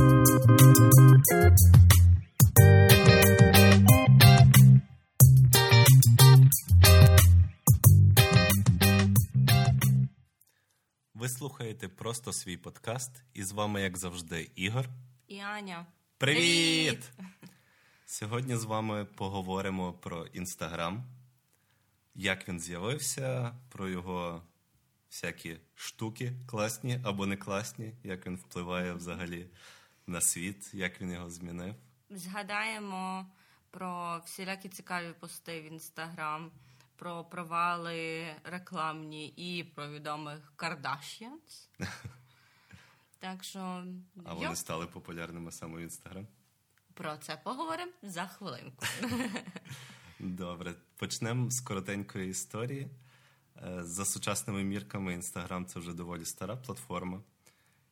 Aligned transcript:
Ви 0.00 0.08
слухаєте 11.28 11.88
просто 11.88 12.32
свій 12.32 12.56
подкаст, 12.56 13.10
і 13.34 13.42
з 13.42 13.52
вами, 13.52 13.82
як 13.82 13.96
завжди, 13.96 14.50
Ігор 14.54 14.86
і 15.28 15.38
Аня. 15.38 15.86
Привіт! 16.18 17.12
Сьогодні 18.06 18.56
з 18.56 18.64
вами 18.64 19.04
поговоримо 19.04 19.92
про 19.92 20.26
Інстаграм, 20.26 21.04
як 22.14 22.48
він 22.48 22.60
з'явився, 22.60 23.54
про 23.68 23.88
його 23.88 24.42
всякі 25.10 25.56
штуки, 25.74 26.32
класні 26.46 27.00
або 27.04 27.26
не 27.26 27.36
класні, 27.36 27.94
як 28.04 28.26
він 28.26 28.36
впливає 28.36 28.92
взагалі 28.92 29.46
на 30.06 30.20
світ, 30.20 30.74
як 30.74 31.00
він 31.00 31.12
його 31.12 31.30
змінив. 31.30 31.74
Згадаємо 32.10 33.26
про 33.70 34.20
всілякі 34.24 34.68
цікаві 34.68 35.12
пости 35.20 35.60
в 35.60 35.64
Інстаграм, 35.64 36.50
про 36.96 37.24
провали 37.24 38.26
рекламні 38.44 39.28
і 39.28 39.64
про 39.64 39.88
відомих 39.90 40.52
Кардашіанс. 40.56 41.70
Так 43.18 43.44
що 43.44 43.84
а 44.24 44.34
вони 44.34 44.56
стали 44.56 44.86
популярними 44.86 45.52
саме 45.52 45.78
в 45.78 45.80
Інстаграм. 45.80 46.26
Про 46.94 47.16
це 47.16 47.36
поговоримо 47.44 47.92
за 48.02 48.26
хвилинку. 48.26 48.86
Добре, 50.18 50.74
почнемо 50.96 51.50
з 51.50 51.60
коротенької 51.60 52.30
історії. 52.30 52.90
Е, 53.56 53.84
за 53.84 54.04
сучасними 54.04 54.64
мірками, 54.64 55.14
Інстаграм 55.14 55.66
це 55.66 55.80
вже 55.80 55.92
доволі 55.92 56.24
стара 56.24 56.56
платформа. 56.56 57.20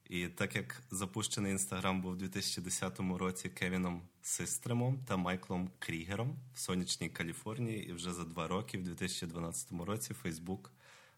І 0.08 0.28
так 0.28 0.56
як 0.56 0.82
запущений 0.90 1.52
Інстаграм 1.52 2.00
був 2.02 2.12
у 2.12 2.16
2010 2.16 3.00
році 3.00 3.48
Кевіном 3.48 4.02
Систремом 4.22 5.04
та 5.04 5.16
Майклом 5.16 5.70
Крігером 5.78 6.36
в 6.54 6.58
сонячній 6.58 7.08
Каліфорнії, 7.08 7.88
і 7.88 7.92
вже 7.92 8.12
за 8.12 8.24
два 8.24 8.48
роки, 8.48 8.78
в 8.78 8.82
2012 8.82 9.72
році, 9.72 10.14
Фейсбук 10.14 10.72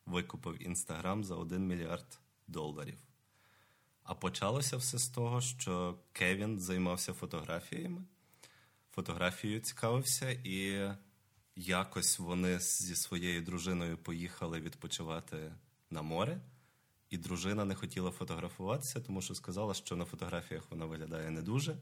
викупив 0.06 0.62
Інстаграм 0.62 1.24
за 1.24 1.34
1 1.34 1.66
мільярд 1.66 2.18
доларів. 2.46 2.98
А 4.02 4.14
почалося 4.14 4.76
все 4.76 4.98
з 4.98 5.08
того, 5.08 5.40
що 5.40 5.98
Кевін 6.12 6.58
займався 6.58 7.12
фотографіями, 7.12 8.02
фотографією 8.90 9.60
цікавився, 9.60 10.30
і 10.30 10.90
якось 11.56 12.18
вони 12.18 12.60
зі 12.60 12.96
своєю 12.96 13.42
дружиною 13.42 13.98
поїхали 13.98 14.60
відпочивати 14.60 15.52
на 15.90 16.02
море, 16.02 16.40
і 17.10 17.18
дружина 17.18 17.64
не 17.64 17.74
хотіла 17.74 18.10
фотографуватися, 18.10 19.00
тому 19.00 19.22
що 19.22 19.34
сказала, 19.34 19.74
що 19.74 19.96
на 19.96 20.04
фотографіях 20.04 20.70
вона 20.70 20.86
виглядає 20.86 21.30
не 21.30 21.42
дуже. 21.42 21.76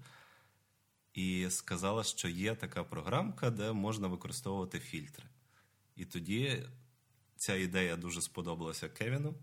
І 1.15 1.47
сказала, 1.51 2.05
що 2.05 2.29
є 2.29 2.55
така 2.55 2.85
програмка, 2.85 3.51
де 3.51 3.73
можна 3.73 4.09
використовувати 4.09 4.81
фільтри. 4.81 5.25
І 5.97 6.05
тоді 6.05 6.63
ця 7.37 7.55
ідея 7.55 7.97
дуже 7.97 8.23
сподобалася 8.23 8.89
Кевіну. 8.89 9.35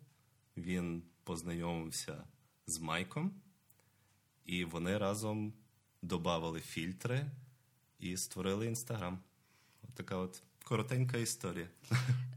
Він 0.58 1.04
познайомився 1.24 2.24
з 2.68 2.80
Майком, 2.80 3.42
і 4.46 4.66
вони 4.66 4.98
разом 4.98 5.54
додавали 6.02 6.60
фільтри 6.60 7.32
і 8.00 8.18
створили 8.18 8.68
інстаграм. 8.68 9.20
От 9.84 9.96
така 9.96 10.16
от 10.16 10.44
коротенька 10.66 11.18
історія. 11.18 11.68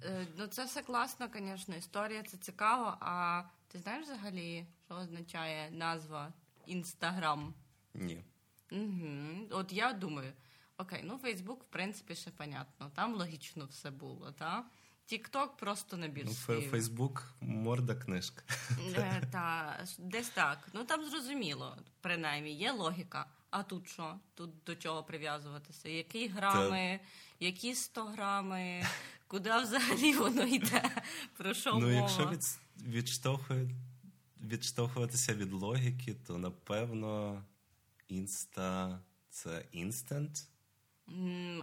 Е, 0.05 0.27
ну, 0.37 0.47
це 0.47 0.65
все 0.65 0.83
класно, 0.83 1.29
звісно, 1.35 1.77
історія, 1.77 2.23
це 2.23 2.37
цікаво. 2.37 2.97
А 3.01 3.43
ти 3.69 3.79
знаєш 3.79 4.05
взагалі, 4.05 4.67
що 4.87 4.95
означає 4.95 5.71
назва 5.71 6.33
Інстаграм? 6.67 7.55
Ні. 7.95 8.25
Угу. 8.73 9.49
От 9.51 9.73
я 9.73 9.93
думаю, 9.93 10.33
окей, 10.77 11.01
ну 11.05 11.19
Фейсбук, 11.19 11.63
в 11.63 11.67
принципі, 11.67 12.15
ще 12.15 12.31
понятно. 12.31 12.91
Там 12.95 13.15
логічно 13.15 13.67
все 13.67 13.91
було, 13.91 14.33
так? 14.33 14.67
Тікток 15.05 15.57
просто 15.57 15.97
набір 15.97 16.27
ну. 16.27 16.61
Фейсбук 16.61 17.35
морда 17.41 17.95
книжка. 17.95 18.43
Е, 18.97 19.23
та, 19.33 19.77
десь 19.99 20.29
так. 20.29 20.69
Ну 20.73 20.85
там 20.85 21.11
зрозуміло, 21.11 21.77
принаймні, 22.01 22.55
є 22.55 22.73
логіка. 22.73 23.27
А 23.51 23.63
тут 23.63 23.89
що? 23.89 24.15
Тут 24.35 24.51
до 24.67 24.77
чого 24.77 25.03
прив'язуватися? 25.03 25.89
Які 25.89 26.29
грами, 26.29 27.01
Та... 27.03 27.07
які 27.47 27.75
100 27.75 28.05
грами, 28.05 28.83
куди 29.27 29.59
взагалі 29.59 30.17
воно 30.17 30.43
йде? 30.43 30.91
Про 31.37 31.55
що 31.55 31.71
ну, 31.71 31.81
мова? 31.81 31.93
якщо 31.93 32.27
від, 32.27 32.59
відштовхує, 32.77 33.71
відштовхуватися 34.41 35.35
від 35.35 35.53
логіки, 35.53 36.15
то 36.15 36.39
напевно 36.39 37.43
інста 38.09 38.99
це 39.31 39.65
інстант. 39.73 40.49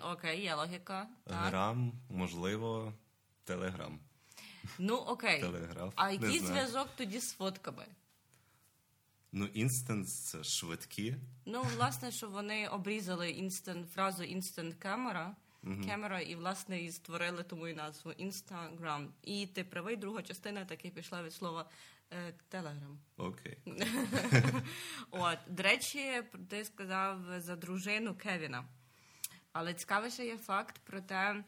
Окей, 0.04 0.42
є 0.42 0.56
логіка. 0.56 1.08
Грам, 1.26 1.94
можливо, 2.10 2.94
Телеграм. 3.44 4.00
Ну, 4.80 4.96
окей. 4.96 5.42
Телеграф. 5.42 5.94
А 5.96 6.12
який 6.12 6.40
зв'язок 6.40 6.88
тоді 6.96 7.20
з 7.20 7.34
фотками? 7.34 7.86
Ну, 9.38 9.46
instant 9.54 10.20
це 10.20 10.44
швидкі. 10.44 11.16
Ну, 11.46 11.64
власне, 11.76 12.12
що 12.12 12.30
вони 12.30 12.68
обрізали 12.68 13.30
instant, 13.30 13.92
фразу 13.92 14.24
instant 14.24 14.50
camera, 14.50 14.76
камера, 14.76 16.20
і, 16.20 16.36
власне, 16.36 16.82
і 16.82 16.92
створили 16.92 17.44
тому 17.44 17.68
і 17.68 17.74
назву 17.74 18.12
Інстаграм. 18.12 19.14
І 19.22 19.48
ти 19.48 19.64
правий, 19.64 19.96
друга 19.96 20.22
частина 20.22 20.66
таки 20.66 20.90
пішла 20.90 21.24
від 21.24 21.34
слова 21.34 21.70
Телеграм. 22.50 23.00
Окей. 23.18 23.58
От, 25.12 25.38
до 25.48 25.64
речі, 25.64 26.24
ти 26.50 26.66
сказав 26.66 27.20
за 27.38 27.56
дружину 27.56 28.16
Кевіна. 28.16 28.66
Але 29.52 29.74
цікавіше 29.74 30.26
є 30.26 30.38
факт 30.38 30.80
про 30.84 31.02
те 31.02 31.44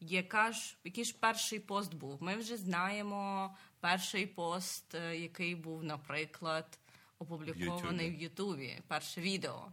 яка 0.00 0.52
ж 0.52 0.76
який 0.84 1.04
ж 1.04 1.14
перший 1.20 1.58
пост 1.58 1.94
був? 1.94 2.22
Ми 2.22 2.36
вже 2.36 2.56
знаємо 2.56 3.54
перший 3.80 4.26
пост, 4.26 4.94
е, 4.94 5.16
який 5.16 5.54
був, 5.54 5.84
наприклад, 5.84 6.78
опублікований 7.22 8.10
в 8.10 8.22
Ютубі. 8.22 8.78
Перше 8.88 9.20
відео. 9.20 9.72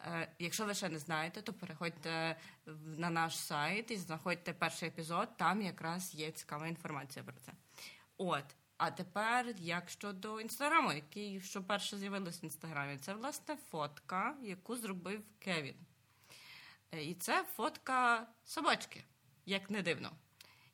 Е, 0.00 0.28
якщо 0.38 0.66
ви 0.66 0.74
ще 0.74 0.88
не 0.88 0.98
знаєте, 0.98 1.42
то 1.42 1.52
переходьте 1.52 2.36
на 2.96 3.10
наш 3.10 3.36
сайт 3.36 3.90
і 3.90 3.96
знаходьте 3.96 4.52
перший 4.52 4.88
епізод. 4.88 5.28
Там 5.36 5.62
якраз 5.62 6.14
є 6.14 6.30
цікава 6.30 6.66
інформація 6.66 7.24
про 7.24 7.34
це. 7.40 7.52
От. 8.16 8.44
А 8.76 8.90
тепер, 8.90 9.54
як 9.58 9.90
щодо 9.90 10.40
інстаграму, 10.40 10.92
який 10.92 11.40
що 11.40 11.62
перше 11.62 11.98
з'явилось 11.98 12.42
в 12.42 12.44
інстаграмі, 12.44 12.98
це 12.98 13.14
власне 13.14 13.56
фотка, 13.70 14.36
яку 14.42 14.76
зробив 14.76 15.22
Кевін. 15.38 15.76
Е, 16.92 17.04
і 17.04 17.14
це 17.14 17.44
фотка 17.56 18.26
собачки 18.44 19.04
як 19.46 19.70
не 19.70 19.82
дивно. 19.82 20.10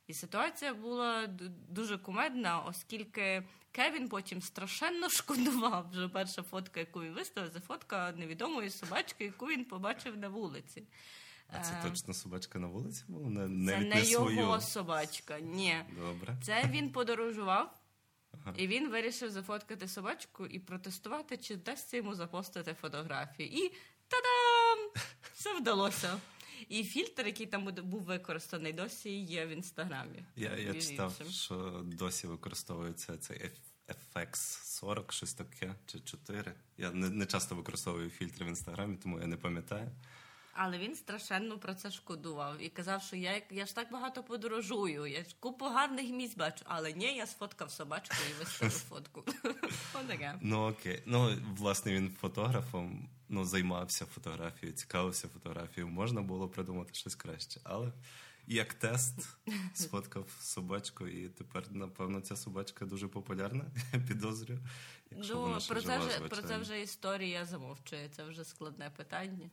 І 0.08 0.14
ситуація 0.14 0.74
була 0.74 1.26
дуже 1.68 1.98
кумедна, 1.98 2.60
оскільки 2.60 3.42
Кевін 3.72 4.08
потім 4.08 4.42
страшенно 4.42 5.08
шкодував. 5.18 5.90
Вже 5.90 6.08
перша 6.08 6.42
фотка, 6.42 6.80
яку 6.80 7.02
він 7.02 7.12
виставив, 7.12 7.50
це 7.52 7.60
фотка 7.60 8.12
невідомої 8.12 8.70
собачки, 8.70 9.24
яку 9.24 9.46
він 9.46 9.64
побачив 9.64 10.16
на 10.16 10.28
вулиці. 10.28 10.82
А 11.48 11.60
це 11.60 11.72
е, 11.72 11.90
точно 11.90 12.14
собачка 12.14 12.58
на 12.58 12.66
вулиці 12.66 13.04
була? 13.08 13.28
Не, 13.28 13.72
це 13.72 13.78
не, 13.78 13.94
не 13.94 14.04
його 14.04 14.30
свою. 14.30 14.60
собачка. 14.60 15.40
Ні. 15.40 15.76
Добре. 15.98 16.36
Це 16.42 16.64
він 16.70 16.92
подорожував, 16.92 17.80
ага. 18.32 18.54
і 18.56 18.66
він 18.66 18.88
вирішив 18.90 19.30
зафоткати 19.30 19.88
собачку 19.88 20.46
і 20.46 20.58
протестувати, 20.58 21.36
чи 21.36 21.54
вдасться 21.54 21.96
йому 21.96 22.14
запостити 22.14 22.74
фотографії. 22.74 23.58
І 23.58 23.68
та-дам! 24.08 24.90
Все 25.34 25.54
вдалося. 25.60 26.18
І 26.68 26.84
фільтр, 26.84 27.26
який 27.26 27.46
там 27.46 27.64
був 27.64 28.02
використаний, 28.02 28.72
досі 28.72 29.10
є 29.10 29.46
в 29.46 29.48
інстаграмі. 29.48 30.24
Я 30.36 30.56
я 30.56 30.74
читав, 30.74 31.20
що 31.30 31.82
досі 31.84 32.26
використовується 32.26 33.16
цей 33.16 33.50
FX 33.88 34.36
40, 34.64 35.12
щось 35.12 35.34
таке, 35.34 35.74
чи 35.86 36.00
4. 36.00 36.54
Я 36.78 36.90
не, 36.90 37.10
не 37.10 37.26
часто 37.26 37.54
використовую 37.54 38.10
фільтри 38.10 38.46
в 38.46 38.48
інстаграмі, 38.48 38.96
тому 38.96 39.20
я 39.20 39.26
не 39.26 39.36
пам'ятаю. 39.36 39.90
Але 40.60 40.78
він 40.78 40.94
страшенно 40.94 41.58
про 41.58 41.74
це 41.74 41.90
шкодував 41.90 42.62
і 42.62 42.68
казав, 42.68 43.02
що 43.02 43.16
я 43.16 43.42
я 43.50 43.66
ж 43.66 43.74
так 43.74 43.92
багато 43.92 44.22
подорожую, 44.22 45.06
я 45.06 45.24
ж 45.24 45.36
купу 45.40 45.64
гарних 45.64 46.10
місць 46.10 46.36
бачу, 46.36 46.64
але 46.64 46.92
ні, 46.92 47.16
я 47.16 47.26
сфоткав 47.26 47.70
собачку 47.70 48.16
і 48.30 48.38
виставив 48.38 48.72
фотку. 48.88 49.24
Ну 50.40 50.68
окей. 50.68 51.02
Ну, 51.06 51.36
власне, 51.56 51.92
він 51.92 52.10
фотографом 52.20 53.08
ну, 53.28 53.44
займався 53.44 54.06
фотографією, 54.06 54.76
цікавився 54.76 55.28
фотографією. 55.28 55.92
Можна 55.92 56.22
було 56.22 56.48
придумати 56.48 56.94
щось 56.94 57.14
краще. 57.14 57.60
Але 57.64 57.92
як 58.46 58.74
тест 58.74 59.28
сфоткав 59.74 60.30
собачку, 60.40 61.08
і 61.08 61.28
тепер, 61.28 61.64
напевно, 61.70 62.20
ця 62.20 62.36
собачка 62.36 62.86
дуже 62.86 63.08
популярна, 63.08 63.64
підозрюю. 64.08 64.60
Ну, 65.10 65.58
про 65.68 65.82
це 65.82 65.98
вже 65.98 66.20
про 66.20 66.42
це 66.42 66.58
вже 66.58 66.82
історія 66.82 67.44
замовчує, 67.44 68.08
це 68.08 68.24
вже 68.24 68.44
складне 68.44 68.90
питання. 68.96 69.50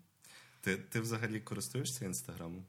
Ти 0.61 0.77
ти 0.77 0.99
взагалі 0.99 1.39
користуєшся 1.39 2.05
інстаграмом? 2.05 2.65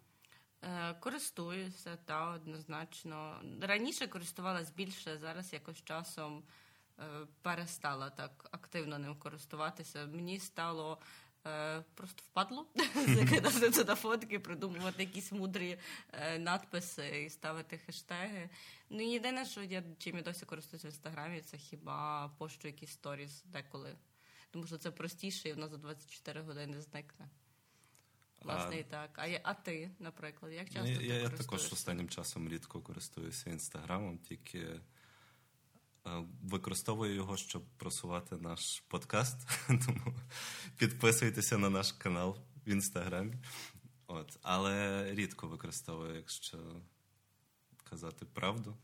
Е, 0.62 0.94
Користуюся, 1.00 1.98
та 2.04 2.30
однозначно. 2.30 3.40
Раніше 3.60 4.06
користувалась 4.06 4.70
більше, 4.70 5.18
зараз 5.18 5.52
якось 5.52 5.84
часом 5.84 6.42
перестала 7.42 8.10
так 8.10 8.48
активно 8.50 8.98
ним 8.98 9.16
користуватися. 9.16 10.06
Мені 10.06 10.38
стало 10.38 10.98
е, 11.46 11.84
просто 11.94 12.22
впадло 12.26 12.66
закидати 12.94 13.70
туди 13.70 13.94
фотки, 13.94 14.38
придумувати 14.38 15.02
якісь 15.02 15.32
мудрі 15.32 15.78
е, 16.12 16.38
надписи 16.38 17.24
і 17.26 17.30
ставити 17.30 17.78
хештеги. 17.78 18.50
Ну 18.90 19.02
єдине, 19.02 19.44
що 19.44 19.62
я 19.62 19.82
чим 19.98 20.16
я 20.16 20.22
досі 20.22 20.44
користуюся 20.46 20.88
в 20.88 20.90
інстаграмі, 20.90 21.40
це 21.40 21.56
хіба 21.56 22.28
пощу 22.38 22.68
якісь 22.68 22.90
сторіс 22.90 23.42
деколи. 23.44 23.96
Тому 24.50 24.66
що 24.66 24.78
це 24.78 24.90
простіше, 24.90 25.48
і 25.48 25.52
воно 25.52 25.68
за 25.68 25.76
24 25.76 26.40
години 26.42 26.80
зникне. 26.80 27.28
Власне, 28.42 28.78
і 28.78 28.84
так. 28.84 29.10
А, 29.16 29.26
я- 29.26 29.40
а 29.42 29.54
ти, 29.54 29.90
наприклад, 29.98 30.52
як 30.52 30.66
часто 30.70 30.90
Ну, 30.90 30.96
ти 30.98 31.04
я, 31.06 31.14
я 31.14 31.28
також 31.28 31.72
останнім 31.72 32.08
часом 32.08 32.48
рідко 32.48 32.80
користуюся 32.80 33.50
інстаграмом, 33.50 34.18
тільки 34.18 34.58
е, 34.58 34.80
використовую 36.42 37.14
його, 37.14 37.36
щоб 37.36 37.62
просувати 37.76 38.36
наш 38.36 38.80
подкаст. 38.88 39.36
Тому 39.68 40.14
підписуйтеся 40.76 41.58
на 41.58 41.70
наш 41.70 41.92
канал 41.92 42.38
в 42.66 42.68
інстаграмі. 42.68 43.34
От. 44.06 44.38
Але 44.42 45.04
рідко 45.14 45.48
використовую, 45.48 46.16
якщо 46.16 46.58
казати 47.84 48.26
правду. 48.26 48.76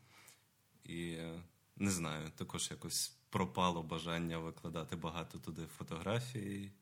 І 0.85 1.11
е, 1.11 1.43
не 1.77 1.91
знаю, 1.91 2.31
також 2.37 2.71
якось 2.71 3.17
пропало 3.31 3.83
бажання 3.83 4.39
викладати 4.39 4.97
багато 4.97 5.39
туди 5.39 5.63
фотографій. 5.79 6.73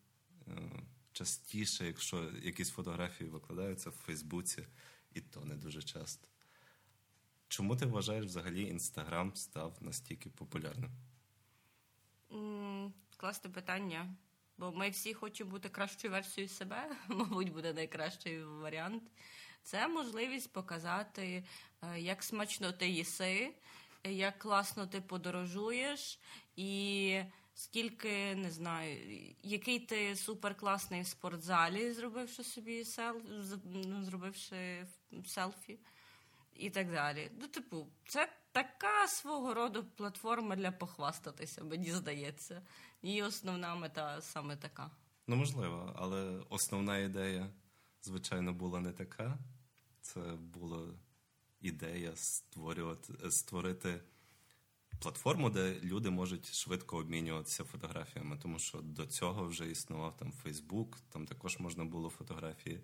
Е, 0.49 0.83
Частіше, 1.13 1.87
якщо 1.87 2.31
якісь 2.43 2.71
фотографії 2.71 3.31
викладаються 3.31 3.91
в 3.91 3.93
Фейсбуці, 3.93 4.67
і 5.15 5.21
то 5.21 5.45
не 5.45 5.55
дуже 5.55 5.83
часто. 5.83 6.30
Чому 7.51 7.77
ти 7.77 7.87
вважаєш 7.87 8.25
взагалі 8.25 8.63
Інстаграм 8.63 9.37
став 9.37 9.77
настільки 9.81 10.31
популярним? 10.31 10.91
Класне 13.17 13.51
питання. 13.51 14.15
Бо 14.59 14.73
ми 14.73 14.91
всі 14.91 15.15
хочемо 15.15 15.51
бути 15.51 15.69
кращою 15.69 16.13
версією 16.13 16.49
себе, 16.49 16.97
мабуть, 17.09 17.53
буде 17.53 17.73
найкращий 17.73 18.45
варіант. 18.45 19.03
Це 19.63 19.89
можливість 19.89 20.53
показати, 20.53 21.45
е, 21.83 22.01
як 22.01 22.23
смачно 22.23 22.73
ти 22.73 22.89
їси, 22.89 23.55
як 24.05 24.39
класно 24.39 24.87
ти 24.87 25.01
подорожуєш, 25.01 26.19
і 26.57 27.23
скільки 27.55 28.35
не 28.35 28.51
знаю, 28.51 28.99
який 29.43 29.79
ти 29.81 30.17
суперкласний 30.17 31.03
в 31.03 31.07
спортзалі, 31.07 31.93
зробивши 31.93 32.45
собі 32.45 32.85
сел, 32.85 33.23
з- 33.41 33.59
ну, 33.65 34.05
зробивши 34.05 34.87
селфі 35.27 35.79
і 36.61 36.71
так 36.71 36.93
далі. 36.93 37.31
Ну, 37.41 37.47
типу, 37.47 37.87
це 38.07 38.29
така 38.53 39.09
свого 39.09 39.55
роду 39.55 39.85
платформа 39.85 40.57
для 40.57 40.73
похвастатися, 40.73 41.65
мені 41.65 41.93
здається. 41.93 42.63
Її 43.03 43.23
основна 43.23 43.75
мета 43.75 44.21
саме 44.21 44.57
така. 44.57 44.91
Ну, 45.27 45.37
можливо, 45.37 45.93
але 45.97 46.43
основна 46.49 46.99
ідея, 46.99 47.51
звичайно, 48.03 48.53
була 48.53 48.81
не 48.81 48.93
така. 48.93 49.39
Це 50.01 50.21
була 50.39 50.89
ідея 51.61 52.13
створювати, 52.17 53.31
створити 53.31 54.01
платформу, 54.99 55.51
де 55.51 55.81
люди 55.83 56.11
можуть 56.11 56.55
швидко 56.55 56.97
обмінюватися 56.97 57.65
фотографіями, 57.65 58.39
тому 58.43 58.59
що 58.59 58.81
до 58.81 59.07
цього 59.07 59.47
вже 59.47 59.71
існував 59.71 60.17
там 60.17 60.33
Фейсбук, 60.33 60.99
там 61.09 61.27
також 61.27 61.59
можна 61.59 61.85
було 61.85 62.11
фотографії 62.11 62.81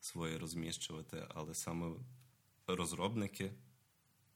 свої 0.00 0.36
розміщувати, 0.36 1.26
але 1.34 1.54
саме 1.54 1.90
розробники 2.76 3.52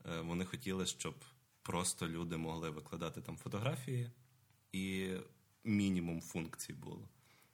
е, 0.06 0.20
вони 0.20 0.44
хотіли, 0.44 0.86
щоб 0.86 1.14
просто 1.62 2.08
люди 2.08 2.36
могли 2.36 2.70
викладати 2.70 3.20
там 3.20 3.36
фотографії, 3.36 4.10
і 4.72 5.10
мінімум 5.64 6.20
функцій 6.20 6.72
було 6.72 7.08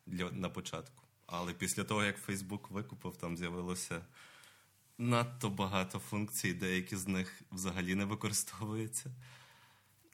для, 0.06 0.30
на 0.30 0.50
початку. 0.50 1.04
Але 1.26 1.54
після 1.54 1.84
того, 1.84 2.04
як 2.04 2.16
Фейсбук 2.18 2.70
викупив, 2.70 3.16
там 3.16 3.36
з'явилося 3.36 4.04
надто 4.98 5.50
багато 5.50 5.98
функцій, 5.98 6.54
деякі 6.54 6.96
з 6.96 7.08
них 7.08 7.42
взагалі 7.52 7.94
не 7.94 8.04
використовуються. 8.04 9.10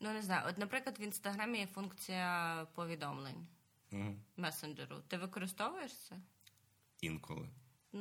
Ну, 0.01 0.13
не 0.13 0.23
знаю. 0.23 0.43
От, 0.49 0.59
наприклад, 0.59 0.99
в 1.01 1.03
інстаграмі 1.03 1.59
є 1.59 1.67
функція 1.67 2.67
повідомлень 2.75 3.47
Мгм. 3.91 4.21
месенджеру. 4.37 4.97
Ти 5.09 5.17
використовуєш 5.19 5.93
це? 5.97 6.17
Інколи. 7.01 7.49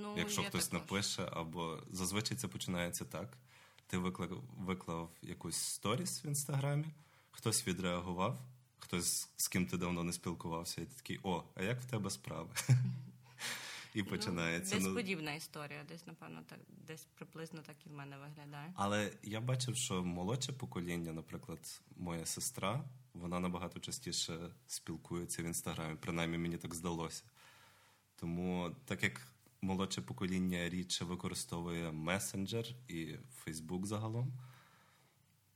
Ну, 0.01 0.17
Якщо 0.17 0.43
хтось 0.43 0.67
також. 0.67 0.81
напише, 0.81 1.29
або 1.31 1.83
зазвичай 1.91 2.37
це 2.37 2.47
починається 2.47 3.05
так. 3.05 3.37
Ти 3.87 3.97
виклав, 3.97 4.43
виклав 4.57 5.09
якусь 5.21 5.57
сторіс 5.57 6.25
в 6.25 6.27
інстаграмі, 6.27 6.85
хтось 7.31 7.67
відреагував, 7.67 8.39
хтось 8.79 9.29
з 9.35 9.47
ким 9.47 9.65
ти 9.65 9.77
давно 9.77 10.03
не 10.03 10.13
спілкувався, 10.13 10.81
і 10.81 10.85
ти 10.85 10.95
такий, 10.95 11.19
о, 11.23 11.43
а 11.55 11.63
як 11.63 11.81
в 11.81 11.85
тебе 11.85 12.09
справи? 12.09 12.49
І 13.95 14.03
починається. 14.03 14.75
Ну, 14.75 14.81
десь 14.81 14.89
ну, 14.89 14.95
подібна 14.95 15.33
історія, 15.33 15.83
десь, 15.87 16.07
напевно, 16.07 16.43
так, 16.49 16.59
десь 16.67 17.07
приблизно 17.15 17.61
так 17.61 17.75
і 17.85 17.89
в 17.89 17.91
мене 17.91 18.17
виглядає. 18.17 18.73
Але 18.75 19.11
я 19.23 19.41
бачив, 19.41 19.75
що 19.75 20.03
молодше 20.03 20.53
покоління, 20.53 21.13
наприклад, 21.13 21.81
моя 21.95 22.25
сестра, 22.25 22.83
вона 23.13 23.39
набагато 23.39 23.79
частіше 23.79 24.51
спілкується 24.67 25.43
в 25.43 25.45
інстаграмі, 25.45 25.95
принаймні 25.95 26.37
мені 26.37 26.57
так 26.57 26.75
здалося. 26.75 27.23
Тому, 28.15 28.75
так 28.85 29.03
як 29.03 29.21
молодше 29.61 30.01
покоління 30.01 30.69
рідше 30.69 31.05
використовує 31.05 31.91
месенджер 31.91 32.65
і 32.87 33.15
Фейсбук 33.43 33.85
загалом, 33.85 34.33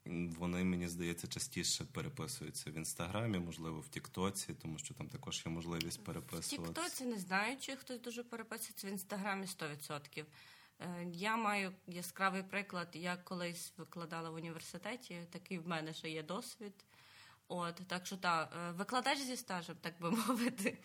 вони, 0.10 0.64
мені 0.64 0.88
здається, 0.88 1.28
частіше 1.28 1.86
переписуються 1.86 2.72
в 2.72 2.78
інстаграмі, 2.78 3.40
можливо, 3.40 3.80
в 3.80 3.88
Тіктоці, 3.88 4.54
тому 4.54 4.78
що 4.78 4.94
там 4.94 5.10
також 5.10 5.44
є 5.46 5.52
можливість 5.52 6.04
В. 6.04 6.66
Тіктоці 6.74 7.06
не 7.06 7.18
знаю, 7.18 7.58
чи 7.60 7.76
хтось 7.76 8.00
дуже 8.02 8.24
переписується 8.24 8.88
в 8.88 8.90
інстаграмі 8.90 9.46
100%. 9.46 10.26
Е, 10.80 11.08
Я 11.12 11.38
маю 11.38 11.72
яскравий 11.88 12.44
приклад. 12.44 12.88
Я 12.94 13.18
колись 13.18 13.74
викладала 13.78 14.30
в 14.30 14.36
університеті, 14.36 15.18
такий 15.30 15.60
в 15.60 15.68
мене 15.68 15.94
ще 15.94 16.10
є 16.10 16.24
досвід. 16.24 16.74
От, 17.52 17.76
так 17.88 18.06
що 18.06 18.18
так, 18.18 18.56
викладач 18.78 19.20
зі 19.20 19.38
стажем, 19.38 19.76
так 19.82 19.94
би 20.02 20.12
мовити, 20.28 20.78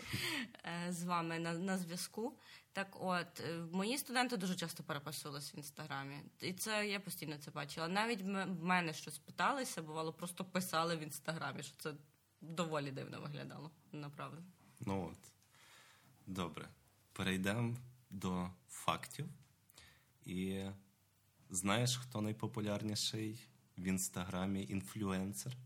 е, 0.65 0.93
з 0.93 1.05
вами 1.05 1.39
на, 1.39 1.53
на 1.53 1.79
зв'язку. 1.79 2.39
Так 2.73 2.97
от, 3.01 3.41
е, 3.41 3.57
мої 3.73 3.99
студенти 3.99 4.37
дуже 4.37 4.55
часто 4.55 4.83
переписувалися 4.83 5.53
в 5.55 5.57
інстаграмі. 5.57 6.17
І 6.41 6.53
це 6.53 6.89
я 6.89 7.01
постійно 7.01 7.39
це 7.39 7.51
бачила. 7.51 7.89
Навіть 7.89 8.23
в 8.23 8.47
мене 8.47 8.93
щось 8.93 9.19
питалися, 9.19 9.83
бувало, 9.83 10.13
просто 10.13 10.45
писали 10.45 10.97
в 10.97 11.01
інстаграмі, 11.01 11.63
що 11.63 11.77
це 11.77 11.95
доволі 12.41 12.91
дивно 12.91 13.21
виглядало, 13.21 13.71
направду. 13.93 14.43
Ну 14.81 15.11
от. 15.13 15.33
Добре. 16.27 16.69
Перейдемо 17.13 17.77
до 18.11 18.51
фактів. 18.69 19.27
І 20.27 20.65
знаєш, 21.51 21.97
хто 21.97 22.21
найпопулярніший 22.21 23.49
в 23.79 23.85
інстаграмі 23.85 24.67
інфлюенсер? 24.69 25.57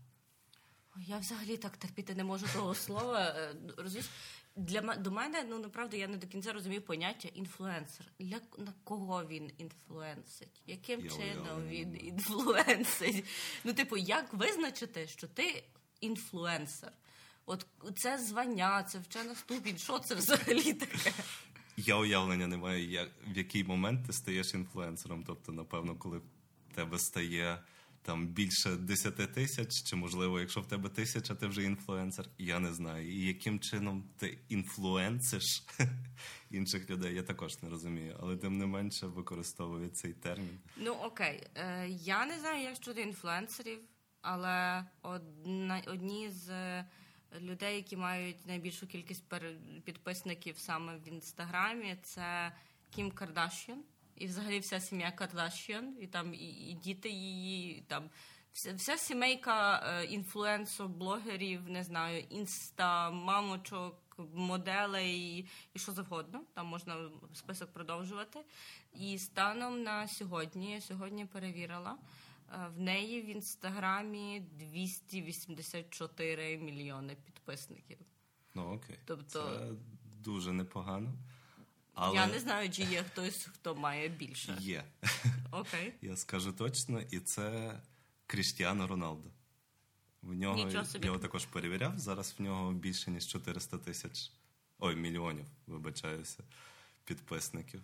Я 1.07 1.17
взагалі 1.17 1.57
так 1.57 1.77
терпіти 1.77 2.15
не 2.15 2.23
можу 2.23 2.45
того 2.53 2.75
слова. 2.75 3.35
Е, 3.37 3.55
Розумієш, 3.77 4.09
для 4.55 4.81
до 4.81 5.11
мене 5.11 5.45
ну 5.49 5.59
направду 5.59 5.97
я 5.97 6.07
не 6.07 6.17
до 6.17 6.27
кінця 6.27 6.53
розумію 6.53 6.81
поняття 6.81 7.29
інфлюенсер. 7.33 8.05
Для 8.19 8.39
на 8.57 8.73
кого 8.83 9.25
він 9.25 9.51
інфлюенсить? 9.57 10.61
Яким 10.65 11.01
Я 11.01 11.09
чином 11.09 11.65
не 11.65 11.71
він 11.71 11.97
інфлюенсить? 12.05 13.25
Ну, 13.63 13.73
типу, 13.73 13.97
як 13.97 14.33
визначити, 14.33 15.07
що 15.07 15.27
ти 15.27 15.63
інфлюенсер? 16.01 16.91
От 17.45 17.65
це 17.95 18.17
звання, 18.17 18.83
це 18.83 18.99
вчена 18.99 19.35
ступінь. 19.35 19.77
Що 19.77 19.99
це 19.99 20.15
взагалі 20.15 20.73
таке? 20.73 21.13
Я 21.77 21.95
уявлення 21.97 22.47
не 22.47 22.57
маю, 22.57 22.89
як, 22.89 23.09
в 23.27 23.37
який 23.37 23.63
момент 23.63 24.07
ти 24.07 24.13
стаєш 24.13 24.53
інфлюенсером. 24.53 25.23
Тобто, 25.27 25.51
напевно, 25.51 25.95
коли 25.95 26.17
в 26.17 26.75
тебе 26.75 26.99
стає 26.99 27.63
там 28.01 28.27
більше 28.27 28.75
10 28.75 29.33
тисяч, 29.33 29.83
чи 29.83 29.95
можливо, 29.95 30.39
якщо 30.39 30.61
в 30.61 30.67
тебе 30.67 30.89
тисяча, 30.89 31.35
ти 31.35 31.47
вже 31.47 31.63
інфлюенсер. 31.63 32.25
Я 32.37 32.59
не 32.59 32.73
знаю. 32.73 33.11
І 33.11 33.25
яким 33.25 33.59
чином 33.59 34.03
ти 34.17 34.37
інфлюенсиш 34.49 35.63
інших 36.51 36.89
людей, 36.89 37.15
я 37.15 37.23
також 37.23 37.63
не 37.63 37.69
розумію. 37.69 38.17
Але 38.21 38.37
тим 38.37 38.57
не 38.57 38.65
менше 38.65 39.07
використовую 39.07 39.89
цей 39.89 40.13
термін. 40.13 40.59
Ну 40.77 40.93
окей, 40.93 41.47
е, 41.55 41.87
я 41.89 42.25
не 42.25 42.39
знаю, 42.39 42.63
як 42.63 42.75
щодо 42.75 43.01
інфлюенсерів, 43.01 43.79
але 44.21 44.85
одна, 45.01 45.81
одні 45.87 46.29
з 46.29 46.49
е, 46.49 46.85
людей, 47.41 47.75
які 47.75 47.97
мають 47.97 48.47
найбільшу 48.47 48.87
кількість 48.87 49.23
підписників 49.83 50.57
саме 50.57 50.97
в 50.97 51.07
інстаграмі, 51.07 51.97
це 52.03 52.51
Кім 52.89 53.11
Кардашян. 53.11 53.83
І 54.19 54.25
взагалі 54.25 54.59
вся 54.59 54.79
сім'я 54.79 55.11
Кардашян, 55.11 55.97
і 56.01 56.07
там 56.07 56.33
і, 56.33 56.37
і 56.37 56.73
діти 56.73 57.09
її, 57.09 57.77
і 57.77 57.81
там 57.81 58.09
вся, 58.53 58.73
вся 58.73 58.97
сімейка 58.97 59.79
е, 59.79 60.05
інфлюенсо-блогерів, 60.05 61.69
не 61.69 61.83
знаю, 61.83 62.23
інста, 62.29 63.11
мамочок, 63.11 63.95
моделей 64.33 65.47
і 65.73 65.79
що 65.79 65.91
завгодно. 65.91 66.41
Там 66.53 66.67
можна 66.67 67.09
список 67.33 67.73
продовжувати. 67.73 68.39
І 68.93 69.17
станом 69.17 69.83
на 69.83 70.07
сьогодні, 70.07 70.71
я 70.71 70.81
сьогодні 70.81 71.25
перевірила, 71.25 71.97
В 72.75 72.79
неї 72.79 73.21
в 73.21 73.25
інстаграмі 73.25 74.43
284 74.51 76.57
мільйони 76.57 77.17
підписників. 77.25 77.97
Ну 78.55 78.73
окей. 78.73 78.99
Тобто 79.05 79.43
Це 79.43 79.71
дуже 80.23 80.53
непогано. 80.53 81.13
Але... 81.99 82.15
Я 82.15 82.27
не 82.27 82.39
знаю, 82.39 82.69
чи 82.69 82.83
є 82.83 83.03
хтось, 83.03 83.49
хто 83.53 83.75
має 83.75 84.09
більше. 84.09 84.57
Є. 84.59 84.83
Окей. 85.51 85.93
Я 86.01 86.17
скажу 86.17 86.51
точно, 86.51 87.01
і 87.01 87.19
це 87.19 87.73
Кріштіано 88.27 88.87
Роналдо. 88.87 89.29
В 90.21 90.33
нього 90.33 90.71
собі. 90.71 90.99
я 91.03 91.05
його 91.05 91.19
також 91.19 91.45
перевіряв. 91.45 91.99
Зараз 91.99 92.35
в 92.37 92.41
нього 92.41 92.71
більше 92.71 93.11
ніж 93.11 93.27
400 93.27 93.77
тисяч 93.77 94.31
ой, 94.79 94.95
мільйонів, 94.95 95.45
вибачаюся, 95.67 96.43
підписників. 97.03 97.81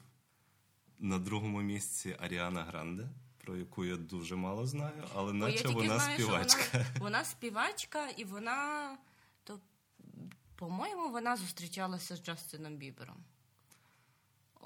На 0.99 1.19
другому 1.19 1.61
місці 1.61 2.15
Аріана 2.19 2.63
Гранде, 2.63 3.09
про 3.37 3.55
яку 3.55 3.85
я 3.85 3.95
дуже 3.95 4.35
мало 4.35 4.67
знаю, 4.67 5.03
але 5.15 5.33
наче 5.33 5.67
вона 5.67 5.99
знаю, 5.99 6.19
співачка. 6.19 6.63
Вона, 6.73 6.85
вона 6.99 7.25
співачка, 7.25 8.09
і 8.09 8.23
вона, 8.23 8.97
то, 9.43 9.59
по-моєму, 10.55 11.09
вона 11.09 11.37
зустрічалася 11.37 12.15
з 12.15 12.23
Джастином 12.23 12.75
Бібером. 12.75 13.17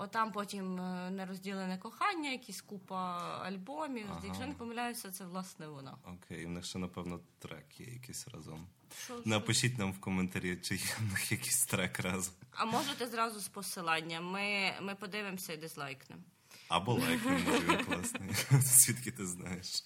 Отам 0.01 0.31
потім 0.31 0.79
е, 0.79 1.09
нерозділене 1.11 1.77
кохання, 1.77 2.31
якісь 2.31 2.61
купа 2.61 3.17
альбомів. 3.43 4.05
Ага. 4.09 4.21
Якщо 4.25 4.47
не 4.47 4.53
помиляюся, 4.53 5.11
це 5.11 5.25
власне 5.25 5.67
вона. 5.67 5.97
Окей, 6.03 6.45
в 6.45 6.49
них 6.49 6.65
ще, 6.65 6.79
напевно, 6.79 7.19
трек 7.39 7.79
є 7.79 7.85
якийсь 7.85 8.27
разом. 8.27 8.67
Що, 9.03 9.21
Напишіть 9.25 9.77
нам 9.77 9.91
в 9.91 9.99
коментарі, 9.99 10.57
чи 10.57 10.75
є 10.75 10.95
в 10.99 11.11
них 11.11 11.31
якийсь 11.31 11.65
трек 11.65 11.99
разом. 11.99 12.33
А 12.51 12.65
можете 12.65 13.07
зразу 13.07 13.39
з 13.39 13.47
посилання. 13.47 14.21
Ми 14.21 14.73
ми 14.81 14.95
подивимося 14.95 15.53
і 15.53 15.57
дизлайкнемо. 15.57 16.21
Або 16.67 16.93
лайкнемо, 16.93 17.39
може 17.67 17.83
класний. 17.83 18.29
Звідки 18.61 19.11
ти 19.11 19.25
знаєш? 19.25 19.83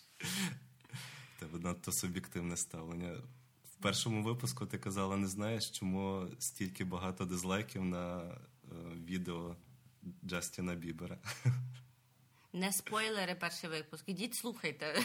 Тебе 1.40 1.60
надто 1.60 1.92
суб'єктивне 1.92 2.58
ставлення. 2.58 3.14
В 3.64 3.76
першому 3.82 4.24
випуску 4.24 4.66
ти 4.66 4.78
казала, 4.78 5.18
не 5.18 5.28
знаєш, 5.28 5.72
чому 5.72 6.28
стільки 6.40 6.86
багато 6.86 7.26
дизлайків 7.26 7.86
на 7.86 8.18
е, 8.20 8.36
відео 9.06 9.56
Джастіна 10.26 10.76
Бібера. 10.76 11.18
Не 12.54 12.72
спойлери 12.72 13.36
перший 13.36 13.70
випуск. 13.70 14.10
Ідіть, 14.10 14.36
слухайте. 14.36 15.04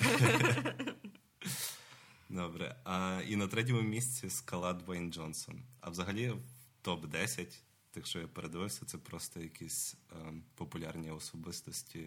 Добре. 2.28 2.76
А, 2.84 3.22
І 3.26 3.36
на 3.36 3.48
третьому 3.48 3.82
місці 3.82 4.30
скала 4.30 4.72
Двейн 4.72 5.12
Джонсон. 5.12 5.62
А 5.80 5.90
взагалі 5.90 6.30
в 6.30 6.42
топ-10, 6.84 7.58
тих, 7.90 8.06
що 8.06 8.18
я 8.18 8.26
передивився, 8.28 8.86
це 8.86 8.98
просто 8.98 9.40
якісь 9.40 9.96
е, 10.12 10.32
популярні 10.54 11.10
особистості. 11.10 12.06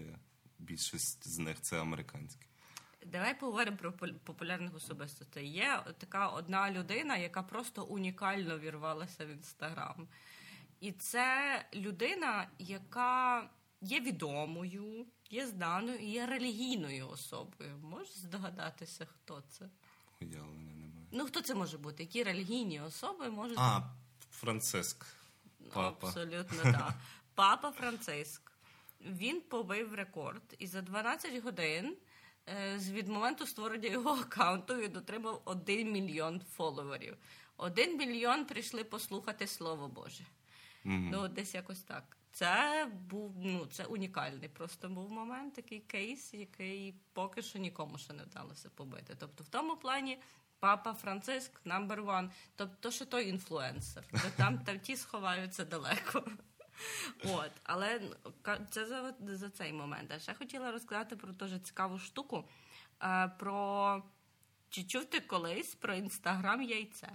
Більшість 0.59 1.27
з 1.27 1.39
них 1.39 1.61
це 1.61 1.81
американські. 1.81 2.45
Давай 3.05 3.39
поговоримо 3.39 3.77
про 3.77 3.91
популярних 4.23 4.75
особистостей. 4.75 5.49
Є 5.49 5.83
така 5.97 6.27
одна 6.27 6.71
людина, 6.71 7.17
яка 7.17 7.43
просто 7.43 7.83
унікально 7.83 8.59
вірвалася 8.59 9.25
в 9.25 9.29
інстаграм. 9.29 10.07
І 10.81 10.91
це 10.91 11.65
людина, 11.73 12.47
яка 12.59 13.49
є 13.81 13.99
відомою, 13.99 15.05
є 15.29 15.47
знаною 15.47 15.97
і 15.99 16.05
є 16.05 16.25
релігійною 16.25 17.09
особою. 17.09 17.77
Можеш 17.77 18.17
здогадатися, 18.17 19.05
хто 19.05 19.43
це? 19.49 19.69
Уявлення 20.21 20.73
немає. 20.73 21.07
Ну, 21.11 21.25
хто 21.25 21.41
це 21.41 21.55
може 21.55 21.77
бути? 21.77 22.03
Які 22.03 22.23
релігійні 22.23 22.81
особи 22.81 23.29
можуть. 23.29 23.57
А, 23.59 23.81
Франциск. 24.31 25.05
Папа. 25.73 26.07
Абсолютно 26.07 26.63
так. 26.63 26.93
Папа 27.35 27.71
Франциск. 27.71 28.51
Він 29.01 29.41
побив 29.41 29.93
рекорд, 29.93 30.55
і 30.57 30.67
за 30.67 30.81
12 30.81 31.43
годин 31.43 31.97
е, 32.47 32.77
від 32.77 33.07
моменту 33.07 33.47
створення 33.47 33.89
його 33.89 34.09
аккаунту 34.09 34.75
він 34.75 34.97
отримав 34.97 35.41
1 35.45 35.91
мільйон 35.91 36.41
фоловерів. 36.55 37.17
Один 37.57 37.97
мільйон 37.97 38.45
прийшли 38.45 38.83
послухати 38.83 39.47
Слово 39.47 39.87
Боже. 39.87 40.23
Mm-hmm. 40.85 41.09
Ну, 41.11 41.27
десь 41.27 41.55
якось 41.55 41.81
так. 41.83 42.17
Це 42.31 42.87
був 43.09 43.35
ну, 43.37 43.65
це 43.65 43.85
унікальний 43.85 44.49
просто 44.49 44.89
був 44.89 45.11
момент, 45.11 45.53
такий 45.53 45.79
кейс, 45.79 46.33
який 46.33 46.95
поки 47.13 47.41
що 47.41 47.59
нікому 47.59 47.97
ще 47.97 48.13
не 48.13 48.23
вдалося 48.23 48.69
побити. 48.69 49.15
Тобто, 49.19 49.43
в 49.43 49.47
тому 49.47 49.75
плані 49.75 50.19
папа 50.59 50.93
Франциск 50.93 51.65
number 51.65 52.05
one, 52.05 52.29
тобто 52.55 52.91
що 52.91 53.05
той 53.05 53.29
інфлюенсер, 53.29 54.03
там 54.35 54.59
там 54.59 54.79
ті 54.79 54.95
сховаються 54.95 55.65
далеко. 55.65 56.23
От, 57.23 57.51
але 57.63 58.01
це 58.69 58.85
за 58.85 59.13
за 59.27 59.49
цей 59.49 59.73
момент. 59.73 60.11
А 60.11 60.19
ще 60.19 60.33
хотіла 60.33 60.71
розказати 60.71 61.15
про 61.15 61.31
дуже 61.31 61.59
цікаву 61.59 61.99
штуку. 61.99 62.49
Про 63.39 64.03
чи 64.69 64.83
чув 64.83 65.05
ти 65.05 65.19
колись 65.19 65.75
про 65.75 65.93
інстаграм 65.93 66.61
яйце? 66.61 67.09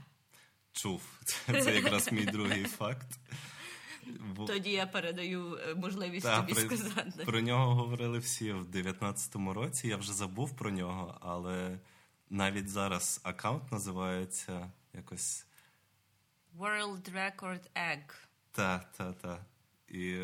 Чув. 0.73 1.21
Це 1.47 1.75
якраз 1.75 2.13
мій 2.13 2.25
другий 2.25 2.65
факт. 2.65 3.19
Тоді 4.47 4.71
я 4.71 4.87
передаю 4.87 5.57
е, 5.57 5.75
можливість 5.75 6.27
Та, 6.27 6.41
тобі 6.41 6.53
про, 6.53 6.63
сказати. 6.63 7.25
Про 7.25 7.41
нього 7.41 7.75
говорили 7.75 8.19
всі 8.19 8.53
в 8.53 8.65
19-му 8.65 9.55
році. 9.55 9.89
Я 9.89 9.97
вже 9.97 10.13
забув 10.13 10.57
про 10.57 10.71
нього, 10.71 11.19
але 11.21 11.79
навіть 12.31 12.69
зараз 12.69 13.21
аккаунт 13.23 13.73
називається 13.73 14.71
якось 14.93 15.47
World 16.59 17.13
Record 17.13 17.63
Egg. 17.75 18.15
Так, 18.53 18.93
так, 18.93 19.19
так. 19.19 19.41
І 19.89 20.19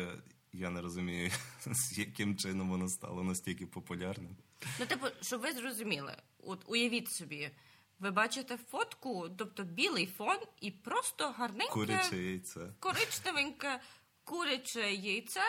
я 0.53 0.69
не 0.69 0.81
розумію, 0.81 1.31
з 1.65 1.97
яким 1.97 2.37
чином 2.37 2.69
воно 2.69 2.89
стало 2.89 3.23
настільки 3.23 3.65
популярним. 3.65 4.35
Ну, 4.79 4.85
типу, 4.85 5.07
щоб 5.21 5.41
ви 5.41 5.53
зрозуміли, 5.53 6.15
от 6.39 6.63
уявіть 6.67 7.11
собі. 7.11 7.51
Ви 7.99 8.11
бачите 8.11 8.57
фотку, 8.57 9.29
тобто 9.37 9.63
білий 9.63 10.07
фон, 10.07 10.37
і 10.61 10.71
просто 10.71 11.29
гарненьке 11.31 11.73
куряче 11.73 12.17
яйце. 12.17 12.73
коричневеньке 12.79 13.79
куряче 14.23 14.93
яйце, 14.93 15.43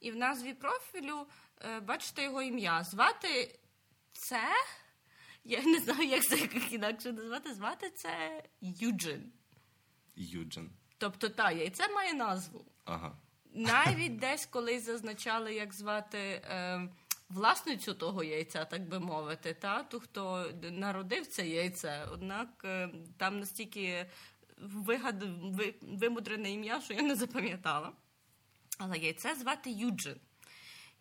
і 0.00 0.10
в 0.10 0.16
назві 0.16 0.54
профілю 0.54 1.26
е, 1.60 1.80
бачите 1.80 2.22
його 2.22 2.42
ім'я. 2.42 2.84
Звати 2.84 3.58
це. 4.12 4.42
Я 5.44 5.62
не 5.62 5.78
знаю, 5.80 6.08
як 6.08 6.22
це 6.24 6.36
інакше 6.70 7.12
назвати. 7.12 7.54
Звати 7.54 7.90
це 7.90 8.44
Юджин. 8.60 9.32
Юджин. 10.16 10.70
Тобто, 10.98 11.28
та, 11.28 11.50
яйце 11.50 11.88
має 11.88 12.14
назву. 12.14 12.64
Ага. 12.84 13.16
Навіть 13.54 14.16
десь 14.16 14.46
колись 14.46 14.84
зазначали, 14.84 15.54
як 15.54 15.74
звати. 15.74 16.18
Е, 16.18 16.88
власницю 17.34 17.94
того 17.94 18.24
яйця, 18.24 18.64
так 18.64 18.88
би 18.88 18.98
мовити, 19.00 19.54
та 19.54 19.82
ту, 19.82 20.00
хто 20.00 20.52
народив 20.62 21.26
це 21.26 21.48
яйце. 21.48 22.06
Однак 22.12 22.48
е, 22.64 22.90
там 23.16 23.40
настільки 23.40 24.10
вигад... 24.58 25.24
вимудрене 25.82 26.50
ім'я, 26.50 26.80
що 26.80 26.94
я 26.94 27.02
не 27.02 27.14
запам'ятала. 27.16 27.92
Але 28.78 28.98
яйце 28.98 29.34
звати 29.34 29.70
Юджин. 29.70 30.20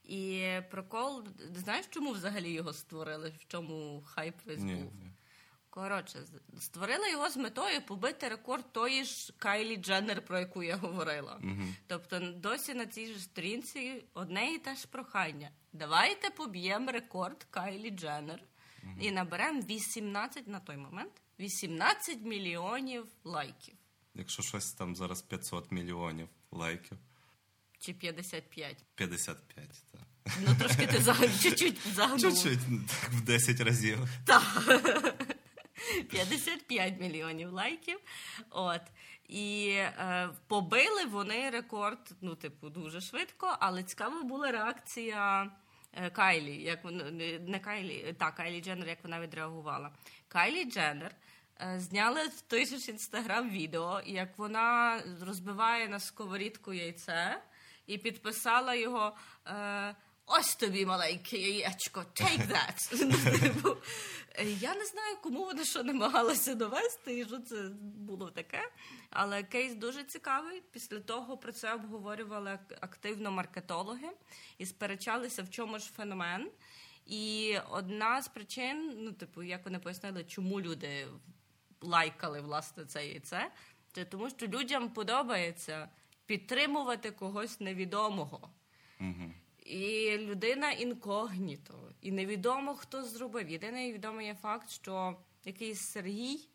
І 0.04 0.50
прокол, 0.72 1.28
знаєш, 1.56 1.86
чому 1.90 2.12
взагалі 2.12 2.52
його 2.52 2.74
створили? 2.74 3.34
В 3.40 3.46
чому 3.48 4.04
хайп 4.06 4.36
весь 4.46 4.64
був? 4.64 4.94
Коротше, 5.74 6.20
створили 6.60 7.12
його 7.12 7.30
з 7.30 7.38
метою 7.38 7.82
побити 7.82 8.30
рекорд 8.30 8.74
тої 8.74 9.04
ж 9.04 9.34
Кайлі 9.38 9.78
Дженнер, 9.78 10.26
про 10.26 10.40
яку 10.40 10.64
я 10.64 10.76
говорила. 10.76 11.40
uh 11.44 11.74
Тобто, 11.88 12.20
досі 12.20 12.74
на 12.74 12.86
цій 12.86 13.14
ж 13.14 13.20
сторінці 13.20 14.04
одне 14.14 14.54
і 14.54 14.58
те 14.58 14.76
ж 14.76 14.88
прохання. 14.88 15.52
Давайте 15.74 16.30
поб'ємо 16.30 16.92
рекорд 16.92 17.48
Кайлі 17.50 17.90
Дженнер 17.90 18.44
uh 18.84 19.00
і 19.00 19.12
наберемо 19.12 19.62
18 19.62 20.48
на 20.48 20.60
той 20.60 20.78
момент 20.78 21.12
18 21.40 22.22
мільйонів 22.22 23.06
лайків. 23.24 23.76
Якщо 24.14 24.44
щось 24.44 24.74
там 24.74 24.96
зараз 24.96 25.22
500 25.22 25.72
мільйонів 25.72 26.30
лайків. 26.52 26.98
Чи 27.80 27.94
55? 27.94 28.86
55, 28.96 29.84
так. 29.92 30.02
Ну, 30.48 30.56
трошки 30.60 30.88
ти 30.88 30.98
загнув, 31.02 31.40
чуть-чуть 31.42 31.80
загнув. 31.94 32.20
Чуть-чуть, 32.20 32.60
так, 32.88 33.10
в 33.12 33.22
10 33.22 33.60
разів. 33.60 33.98
Так. 34.26 35.24
55 36.10 37.00
мільйонів 37.00 37.52
лайків. 37.52 38.00
От. 38.50 38.82
І 39.28 39.70
е, 39.70 40.30
побили 40.48 41.06
вони 41.06 41.50
рекорд, 41.50 42.12
ну, 42.22 42.36
типу, 42.36 42.70
дуже 42.70 43.02
швидко, 43.02 43.58
але 43.60 43.84
цікава 43.84 44.24
була 44.24 44.52
реакція 44.52 45.52
е, 45.94 46.10
Кайлі, 46.10 46.62
як 46.62 46.84
вона 46.84 47.12
не 47.40 47.60
Кайлі, 47.60 48.16
так, 48.20 48.36
Кайлі 48.36 48.62
Дженнер, 48.62 48.88
як 48.88 49.04
вона 49.04 49.20
відреагувала. 49.20 49.92
Кайлі 50.28 50.66
Дженнер 50.66 51.16
е, 51.62 51.80
зняли 51.80 52.28
в 52.28 52.42
той 52.42 52.66
же 52.66 52.92
інстаграм 52.92 53.50
відео, 53.50 54.02
як 54.06 54.38
вона 54.38 55.02
розбиває 55.22 55.88
на 55.88 56.00
сковорідку 56.00 56.74
яйце 56.74 57.42
і 57.88 57.98
підписала 57.98 58.76
його. 58.76 59.16
Е, 59.48 59.96
Ось 60.26 60.56
тобі 60.56 60.86
маленьке 60.86 61.38
яєчко, 61.38 62.00
take 62.00 62.48
that. 62.48 63.40
Типу, 63.42 63.78
я 64.60 64.76
не 64.76 64.86
знаю, 64.86 65.18
кому 65.24 65.46
вони 65.46 65.66
що 65.66 65.84
намагалися 65.84 66.56
довести, 66.56 67.20
і 67.20 67.26
що 67.26 67.40
це 67.40 67.56
було 67.82 68.32
таке. 68.32 68.72
Але 69.10 69.44
кейс 69.44 69.76
дуже 69.76 70.04
цікавий. 70.04 70.64
Після 70.72 71.00
того 71.00 71.38
про 71.38 71.52
це 71.52 71.74
обговорювали 71.74 72.60
активно 72.82 73.32
маркетологи 73.32 74.10
і 74.58 74.66
сперечалися, 74.66 75.44
в 75.44 75.50
чому 75.50 75.80
ж 75.80 75.86
феномен. 75.86 76.52
І 77.06 77.58
одна 77.70 78.22
з 78.22 78.28
причин, 78.28 78.94
ну, 78.98 79.12
типу, 79.12 79.44
як 79.44 79.66
вони 79.66 79.80
пояснили, 79.80 80.24
чому 80.24 80.62
люди 80.62 81.08
лайкали 81.82 82.42
власне 82.42 82.86
це 82.86 83.08
яйце, 83.08 83.52
це 83.92 84.06
тому, 84.06 84.30
що 84.30 84.48
людям 84.48 84.90
подобається 84.90 85.90
підтримувати 86.26 87.12
когось 87.12 87.60
невідомого. 87.60 88.50
Угу. 89.00 89.32
І 89.66 90.18
людина 90.18 90.72
інкогніто, 90.72 91.74
і 92.02 92.12
невідомо 92.12 92.76
хто 92.76 93.04
зробив. 93.04 93.50
Єдиний 93.50 93.94
відомий 93.94 94.28
є 94.28 94.36
факт, 94.36 94.70
що 94.70 95.18
якийсь 95.46 95.82
Сергій 95.82 96.50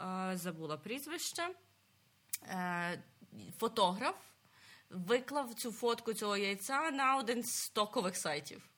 е, 0.00 0.30
забула 0.34 0.76
прізвище, 0.76 1.48
е, 2.42 3.02
фотограф 3.58 4.16
виклав 4.90 5.54
цю 5.54 5.72
фотку 5.72 6.14
цього 6.14 6.36
яйця 6.36 6.90
на 6.90 7.16
один 7.16 7.42
з 7.42 7.52
стокових 7.52 8.16
сайтів. 8.16 8.68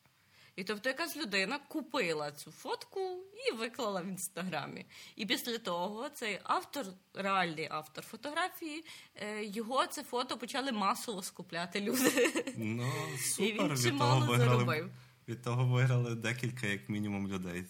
І 0.56 0.64
тобто 0.64 0.88
якась 0.88 1.16
людина 1.16 1.58
купила 1.68 2.32
цю 2.32 2.50
фотку 2.50 3.00
і 3.48 3.52
виклала 3.52 4.00
в 4.00 4.06
інстаграмі. 4.06 4.86
І 5.16 5.26
після 5.26 5.58
того 5.58 6.08
цей 6.08 6.40
автор, 6.44 6.86
реальний 7.14 7.68
автор 7.70 8.04
фотографії, 8.04 8.84
е, 9.14 9.44
його 9.44 9.86
це 9.86 10.02
фото 10.02 10.38
почали 10.38 10.72
масово 10.72 11.22
скупляти 11.22 11.80
люди. 11.80 12.32
Ну, 12.56 12.92
І 13.14 13.18
супер. 13.18 13.54
він 13.54 13.72
Від 13.72 13.82
чимало 13.82 14.20
того, 14.26 14.36
заробив. 14.38 14.90
від 15.28 15.42
того 15.42 15.64
виграли 15.66 16.14
декілька, 16.14 16.66
як 16.66 16.88
мінімум, 16.88 17.28
людей. 17.28 17.64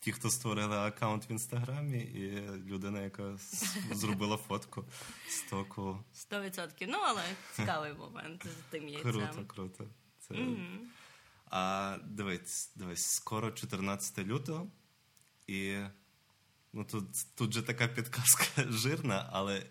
Ті, 0.00 0.12
хто 0.12 0.30
створили 0.30 0.76
аккаунт 0.76 1.30
в 1.30 1.32
інстаграмі, 1.32 1.98
і 1.98 2.48
людина, 2.68 3.02
яка 3.02 3.36
зробила 3.92 4.36
фотку 4.36 4.84
з 5.28 5.42
току. 5.42 6.04
100%. 6.14 6.86
Ну, 6.88 6.98
але 7.02 7.22
цікавий 7.52 7.92
момент 7.92 8.46
з 8.46 8.70
тим 8.70 8.88
яйцем. 8.88 9.12
Круто, 9.12 9.44
круто. 9.46 9.84
Це... 10.18 10.34
А 11.50 11.96
дивись, 12.04 12.72
дивись, 12.76 13.06
скоро 13.06 13.50
14 13.50 14.18
лютого, 14.18 14.70
і 15.46 15.78
ну, 16.72 16.84
тут, 16.84 17.06
тут 17.34 17.52
же 17.52 17.62
така 17.62 17.88
підказка 17.88 18.44
жирна, 18.56 19.30
але 19.32 19.66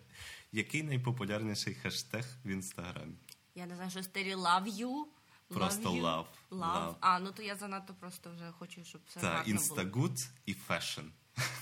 який 0.51 0.83
найпопулярніший 0.83 1.75
хештег 1.75 2.25
в 2.45 2.47
інстаграмі? 2.47 3.15
Я 3.55 3.65
не 3.65 3.75
знаю, 3.75 3.91
що 3.91 3.99
в 3.99 4.03
стилі 4.03 4.35
love 4.35 4.65
you. 4.65 5.05
Просто 5.47 5.89
you, 5.89 6.01
love, 6.01 6.25
love. 6.51 6.59
love. 6.59 6.95
А, 6.99 7.19
ну 7.19 7.31
то 7.31 7.43
я 7.43 7.55
занадто 7.55 7.93
просто 7.93 8.31
вже 8.31 8.51
хочу, 8.51 8.83
щоб 8.83 9.01
все 9.07 9.19
Та 9.19 9.29
гарно 9.29 9.51
instagood 9.51 10.17
і 10.45 10.53
fashion. 10.53 11.01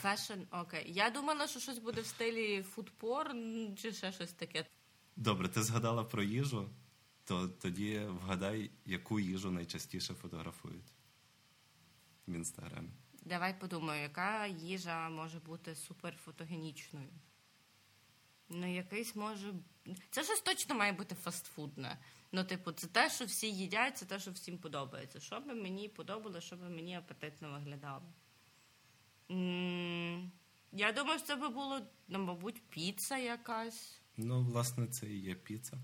Fashion, 0.03 0.61
окей. 0.61 0.93
Я 0.93 1.09
думала, 1.09 1.47
що 1.47 1.59
щось 1.59 1.79
буде 1.79 2.01
в 2.01 2.05
стилі 2.05 2.63
food 2.63 3.19
porn 3.19 3.75
чи 3.77 3.93
ще 3.93 4.11
щось 4.11 4.33
таке. 4.33 4.65
Добре, 5.15 5.47
ти 5.47 5.63
згадала 5.63 6.03
про 6.03 6.23
їжу, 6.23 6.69
то 7.27 7.47
тоді 7.47 7.99
вгадай, 7.99 8.71
яку 8.85 9.19
їжу 9.19 9.51
найчастіше 9.51 10.13
фотографують 10.13 10.93
в 12.27 12.33
інстаграмі. 12.33 12.89
Давай 13.25 13.59
подумаю, 13.59 14.01
яка 14.01 14.47
їжа 14.47 15.09
може 15.09 15.39
бути 15.39 15.75
суперфотогенічною. 15.75 17.09
Ну, 18.49 18.75
якийсь 18.75 19.15
може. 19.15 19.53
Це 20.09 20.23
щось 20.23 20.41
точно 20.41 20.75
має 20.75 20.91
бути 20.91 21.15
фастфудне. 21.15 21.99
Ну, 22.31 22.43
типу, 22.43 22.71
це 22.71 22.87
те, 22.87 23.09
що 23.09 23.25
всі 23.25 23.51
їдять, 23.51 23.97
це 23.97 24.05
те, 24.05 24.19
що 24.19 24.31
всім 24.31 24.57
подобається. 24.57 25.19
Що 25.19 25.39
би 25.39 25.55
мені 25.55 25.89
подобалося, 25.89 26.41
що 26.41 26.55
би 26.55 26.69
мені 26.69 26.95
апетитно 26.95 27.51
виглядало. 27.51 28.13
я 30.71 30.91
думаю, 30.91 31.19
що 31.19 31.27
це 31.27 31.35
би 31.35 31.49
було, 31.49 31.81
ну, 32.07 32.19
мабуть, 32.19 32.61
піца 32.69 33.17
якась. 33.17 34.01
Ну, 34.17 34.43
власне, 34.43 34.87
це 34.87 35.07
і 35.07 35.19
є 35.19 35.35
піца. 35.35 35.77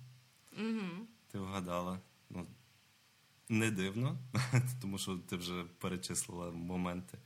Угу. 0.57 1.07
Ти 1.33 1.39
вгадала. 1.39 1.99
Ну, 2.29 2.47
не 3.49 3.71
дивно, 3.71 4.17
тому 4.81 4.97
що 4.97 5.17
ти 5.17 5.35
вже 5.35 5.63
перечислила 5.63 6.51
моменти, 6.51 7.17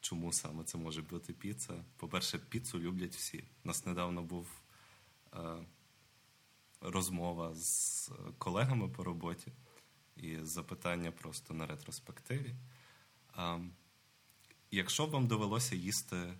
чому 0.00 0.32
саме 0.32 0.64
це 0.64 0.78
може 0.78 1.02
бути 1.02 1.32
піца. 1.32 1.84
По-перше, 1.96 2.38
піцу 2.38 2.78
люблять 2.78 3.14
всі. 3.14 3.44
У 3.64 3.68
нас 3.68 3.86
недавно 3.86 4.22
був 4.22 4.48
е, 5.34 5.38
розмова 6.80 7.54
з 7.54 8.08
е, 8.10 8.14
колегами 8.38 8.88
по 8.88 9.04
роботі 9.04 9.52
і 10.16 10.36
запитання 10.42 11.12
просто 11.12 11.54
на 11.54 11.66
ретроспективі. 11.66 12.54
А, 13.32 13.58
якщо 14.70 15.06
б 15.06 15.10
вам 15.10 15.26
довелося 15.26 15.76
їсти 15.76 16.34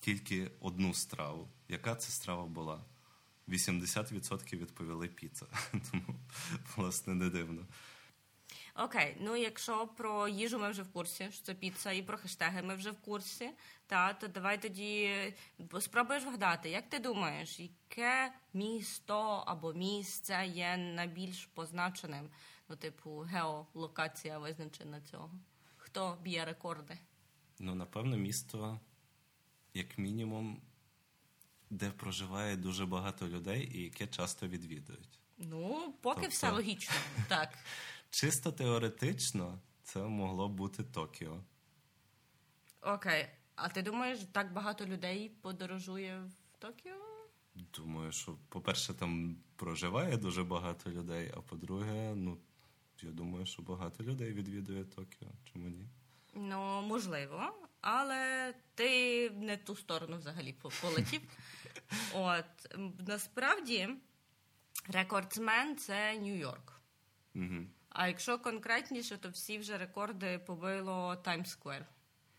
тільки 0.00 0.50
одну 0.60 0.94
страву, 0.94 1.48
яка 1.68 1.96
це 1.96 2.12
страва 2.12 2.46
була? 2.46 2.84
80% 3.48 4.56
відповіли 4.56 5.08
піца. 5.08 5.46
Тому, 5.90 6.18
власне, 6.76 7.14
не 7.14 7.30
дивно. 7.30 7.66
Окей, 8.76 9.16
ну 9.20 9.36
якщо 9.36 9.86
про 9.86 10.28
їжу 10.28 10.58
ми 10.58 10.70
вже 10.70 10.82
в 10.82 10.92
курсі, 10.92 11.28
що 11.30 11.44
це 11.44 11.54
піца, 11.54 11.92
і 11.92 12.02
про 12.02 12.18
хештеги 12.18 12.62
ми 12.62 12.74
вже 12.74 12.90
в 12.90 13.00
курсі, 13.00 13.50
та 13.86 14.12
то 14.12 14.28
давай 14.28 14.62
тоді 14.62 15.14
спробуєш 15.80 16.24
вгадати, 16.24 16.70
як 16.70 16.88
ти 16.88 16.98
думаєш, 16.98 17.60
яке 17.60 18.32
місто 18.52 19.44
або 19.46 19.72
місце 19.72 20.46
є 20.46 20.76
найбільш 20.76 21.46
позначеним, 21.46 22.30
ну, 22.68 22.76
типу, 22.76 23.18
геолокація 23.18 24.38
визначена 24.38 25.00
цього? 25.00 25.30
Хто 25.76 26.18
б'є 26.22 26.44
рекорди? 26.44 26.98
Ну, 27.58 27.74
напевно, 27.74 28.16
місто, 28.16 28.80
як 29.74 29.98
мінімум, 29.98 30.62
де 31.70 31.90
проживає 31.90 32.56
дуже 32.56 32.86
багато 32.86 33.28
людей 33.28 33.70
і 33.74 33.82
яке 33.82 34.06
часто 34.06 34.48
відвідують. 34.48 35.20
Ну, 35.38 35.94
поки 36.00 36.14
Тобто- 36.20 36.28
все 36.34 36.50
логічно. 36.50 36.94
Так. 37.28 37.58
Чисто 38.10 38.52
теоретично 38.52 39.58
це 39.82 39.98
могло 39.98 40.48
бути 40.48 40.82
Токіо. 40.84 41.40
Окей. 42.82 43.26
А 43.56 43.68
ти 43.68 43.82
думаєш, 43.82 44.18
так 44.32 44.52
багато 44.52 44.86
людей 44.86 45.28
подорожує 45.28 46.18
в 46.24 46.58
Токіо? 46.58 46.94
Думаю, 47.54 48.12
що, 48.12 48.36
по-перше, 48.48 48.94
там 48.94 49.36
проживає 49.56 50.16
дуже 50.16 50.44
багато 50.44 50.90
людей, 50.90 51.32
а 51.36 51.40
по-друге, 51.40 52.14
ну, 52.14 52.38
я 53.02 53.10
думаю, 53.10 53.46
що 53.46 53.62
багато 53.62 54.04
людей 54.04 54.32
відвідує 54.32 54.84
Токіо. 54.84 55.28
Чому 55.52 55.68
ні? 55.68 55.86
Ну, 56.34 56.82
можливо, 56.82 57.52
але 57.84 58.54
ти 58.74 59.30
не 59.30 59.56
ту 59.56 59.76
сторону 59.76 60.16
взагалі 60.16 60.54
полетів. 60.82 61.20
От 62.14 62.76
насправді 63.08 63.88
рекордсмен 64.88 65.76
це 65.76 66.18
Нью-Йорк. 66.18 66.72
Угу. 67.34 67.66
А 67.88 68.08
якщо 68.08 68.38
конкретніше, 68.38 69.16
то 69.16 69.28
всі 69.28 69.58
вже 69.58 69.78
рекорди 69.78 70.38
побило 70.38 71.14
Таймс-сквер. 71.14 71.84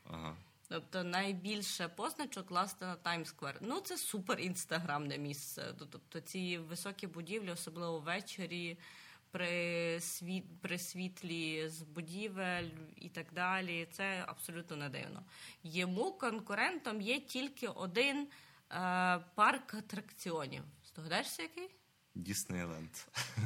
Ага. 0.03 0.36
Тобто 0.69 1.03
найбільше 1.03 1.88
позначок 1.88 2.47
класти 2.47 2.86
на 2.86 2.95
Таймс-сквер. 2.95 3.58
Ну, 3.62 3.79
це 3.79 3.97
супер 3.97 4.39
інстаграмне 4.39 5.17
місце. 5.17 5.73
Тобто 5.91 6.19
ці 6.19 6.58
високі 6.58 7.08
будівлі, 7.08 7.51
особливо 7.51 7.99
ввечері, 7.99 8.77
світ, 10.00 10.62
при 10.62 10.80
світлі 10.80 11.69
з 11.69 11.82
будівель 11.82 12.69
і 12.95 13.10
так 13.10 13.34
далі. 13.34 13.88
Це 13.91 14.24
абсолютно 14.28 14.76
не 14.76 14.89
дивно. 14.89 15.24
Йому 15.63 16.12
конкурентом 16.12 17.02
є 17.02 17.19
тільки 17.19 17.67
один 17.67 18.17
е, 18.17 18.28
парк 19.36 19.74
атракціонів. 19.74 20.63
Здогадаєшся, 20.84 21.41
який? 21.41 21.69
Діснейленд. 22.15 22.89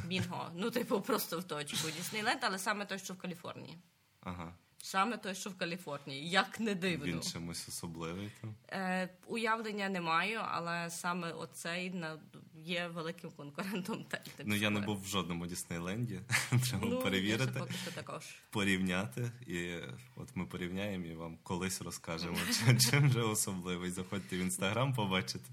Бінго. 0.06 0.50
Ну, 0.54 0.70
типу, 0.70 1.00
просто 1.00 1.38
в 1.38 1.44
точку. 1.44 1.90
Діснейленд, 1.90 2.38
але 2.42 2.58
саме 2.58 2.86
той, 2.86 2.98
що 2.98 3.14
в 3.14 3.18
Каліфорнії. 3.18 3.78
Ага. 4.20 4.54
Саме 4.82 5.16
той, 5.16 5.34
що 5.34 5.50
в 5.50 5.54
Каліфорнії. 5.58 6.30
Як 6.30 6.60
не 6.60 6.74
дивно. 6.74 7.06
Він 7.06 7.20
чимось 7.22 7.68
особливий 7.68 8.30
там. 8.40 8.54
Е, 8.70 9.08
уявлення 9.26 9.88
не 9.88 10.00
маю, 10.00 10.40
але 10.50 10.90
саме 10.90 11.32
оцей 11.32 11.90
на, 11.90 12.18
є 12.54 12.88
великим 12.88 13.30
конкурентом. 13.30 14.04
Та- 14.04 14.20
Ну, 14.44 14.54
я 14.54 14.70
не 14.70 14.80
був 14.80 15.02
в 15.02 15.06
жодному 15.06 15.46
Діснейленді. 15.46 16.20
Треба 16.70 16.86
ну, 16.86 16.98
перевірити, 17.00 17.58
поки 17.58 17.74
що 17.82 17.90
також. 17.90 18.24
порівняти. 18.50 19.30
І 19.46 19.74
от 20.16 20.28
ми 20.34 20.46
порівняємо 20.46 21.06
і 21.06 21.14
вам 21.14 21.38
колись 21.42 21.82
розкажемо, 21.82 22.36
чим 22.90 23.10
же 23.10 23.22
особливий. 23.22 23.90
Заходьте 23.90 24.36
в 24.36 24.40
інстаграм, 24.40 24.94
побачите 24.94 25.50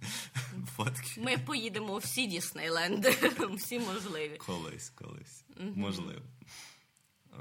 фотки. 0.76 1.22
Ми 1.22 1.38
поїдемо 1.38 1.94
у 1.94 1.98
всі 1.98 2.28
Діснейленди, 2.28 3.10
всі 3.56 3.80
можливі. 3.80 4.38
Колись, 4.38 4.90
колись. 4.90 5.44
Можливо. 5.76 6.22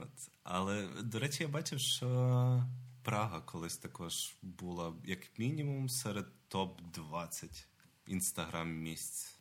От. 0.03 0.31
Але, 0.43 0.89
до 1.03 1.19
речі, 1.19 1.43
я 1.43 1.49
бачив, 1.49 1.81
що 1.81 2.63
Прага 3.03 3.41
колись 3.41 3.77
також 3.77 4.37
була, 4.43 4.95
як 5.05 5.39
мінімум, 5.39 5.89
серед 5.89 6.27
топ-20 6.51 7.67
інстаграм 8.07 8.73
місць. 8.73 9.39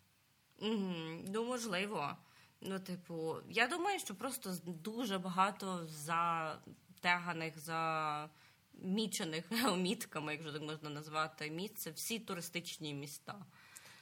Мгм, 0.62 1.26
Ну, 1.28 1.46
можливо. 1.46 2.18
Ну, 2.62 2.80
типу, 2.80 3.36
я 3.50 3.68
думаю, 3.68 4.00
що 4.00 4.16
просто 4.16 4.58
дуже 4.66 5.18
багато 5.18 5.88
затеганих, 5.88 7.54
замічених 7.60 9.52
геомітками, 9.52 10.32
якщо 10.34 10.54
так 10.54 10.62
можна 10.62 10.90
назвати, 10.90 11.52
місць, 11.52 11.76
це 11.82 11.92
всі 11.92 12.20
туристичні 12.20 12.94
міста. 12.94 13.46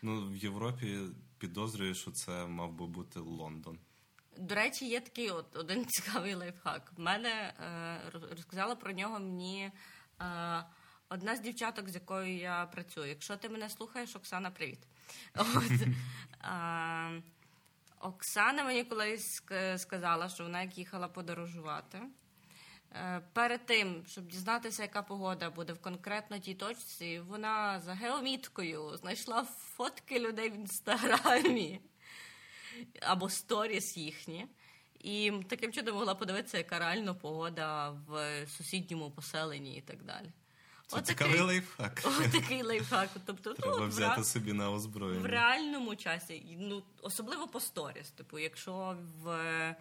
Ну, 0.02 0.30
в 0.30 0.36
Європі 0.36 1.00
підозрюю, 1.38 1.96
що 1.96 2.12
це 2.12 2.48
мав 2.48 2.74
би 2.74 2.88
бути 2.88 3.20
Лондон. 3.20 3.80
До 4.38 4.56
речі, 4.56 4.88
є 4.88 5.00
такий 5.00 5.30
от 5.30 5.56
один 5.56 5.86
цікавий 5.90 6.34
лайфхак. 6.34 6.92
В 6.98 7.00
мене 7.00 7.30
е, 7.30 8.00
розказала 8.32 8.76
про 8.76 8.92
нього 8.92 9.20
мені 9.20 9.72
е, 10.22 10.64
одна 11.10 11.36
з 11.36 11.40
дівчаток, 11.40 11.90
з 11.90 11.96
якою 11.96 12.38
я 12.38 12.66
працюю. 12.66 13.10
Якщо 13.10 13.38
ти 13.38 13.50
мене 13.50 13.70
слухаєш, 13.70 14.16
Оксана, 14.16 14.52
привіт. 14.52 14.80
От, 15.36 15.72
е, 16.44 17.22
Оксана 18.00 18.64
мені 18.64 18.84
колись 18.84 19.42
сказала, 19.78 20.30
що 20.30 20.44
вона 20.44 20.62
як 20.62 20.78
їхала 20.78 21.08
подорожувати. 21.08 22.02
Е, 22.96 23.22
перед 23.34 23.66
тим, 23.66 24.04
щоб 24.08 24.28
дізнатися, 24.28 24.82
яка 24.82 25.02
погода 25.02 25.50
буде 25.50 25.74
в 25.74 25.82
конкретно 25.82 26.40
тій 26.40 26.56
точці, 26.56 27.20
вона 27.20 27.80
за 27.80 27.94
геоміткою 27.94 28.98
знайшла 28.98 29.44
фотки 29.44 30.20
людей 30.20 30.50
в 30.50 30.56
інстаграмі 30.56 31.82
або 33.02 33.30
сторіс 33.30 33.98
їхні. 33.98 34.48
І 35.00 35.32
таким 35.50 35.72
чином 35.72 35.96
могла 35.96 36.16
подивитися, 36.16 36.58
яка 36.58 36.80
реально 36.80 37.16
погода 37.16 37.90
в 38.08 38.46
сусідньому 38.48 39.12
поселенні 39.12 39.78
і 39.78 39.82
так 39.82 40.04
далі. 40.04 40.32
Це 40.88 40.98
От 40.98 41.06
цікавий 41.06 41.34
такий, 41.34 41.48
лайфхак. 41.48 42.02
От 42.06 42.32
такий 42.32 42.64
лайфхак. 42.64 43.10
Тобто, 43.26 43.54
Треба 43.54 43.78
ну, 43.80 43.88
взяти 43.88 44.22
в, 44.22 44.26
собі 44.26 44.54
на 44.54 44.72
озброєння. 44.72 45.22
В 45.22 45.26
реальному 45.26 45.96
часі, 45.96 46.58
ну, 46.60 46.84
особливо 47.02 47.48
по 47.48 47.60
сторіс. 47.60 48.12
Типу, 48.12 48.40
якщо 48.40 48.98
в 49.24 49.76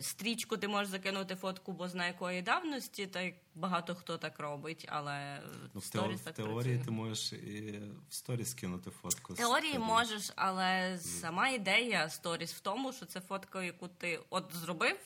стрічку 0.00 0.56
ти 0.56 0.68
можеш 0.68 0.88
закинути 0.88 1.36
фотку, 1.36 1.72
бо 1.72 1.88
знає 1.88 2.12
якої 2.12 2.42
давності, 2.42 3.06
так 3.06 3.34
багато 3.54 3.94
хто 3.94 4.18
так 4.18 4.38
робить, 4.38 4.86
але 4.88 5.42
ну, 5.74 5.80
в 5.80 5.84
сторіс 5.84 6.20
в 6.20 6.24
так 6.24 6.34
теорії 6.34 6.54
працює. 6.54 6.84
ти 6.84 6.90
можеш 6.90 7.32
і 7.32 7.82
в 8.08 8.14
сторіс 8.14 8.54
кинути 8.54 8.90
фотку. 8.90 9.34
В 9.34 9.36
теорії 9.36 9.78
можеш, 9.78 10.32
але 10.36 10.98
сама 10.98 11.48
ідея 11.48 12.10
сторіс 12.10 12.52
в 12.52 12.60
тому, 12.60 12.92
що 12.92 13.06
це 13.06 13.20
фотка, 13.20 13.62
яку 13.62 13.88
ти 13.88 14.20
от 14.30 14.54
зробив, 14.54 14.98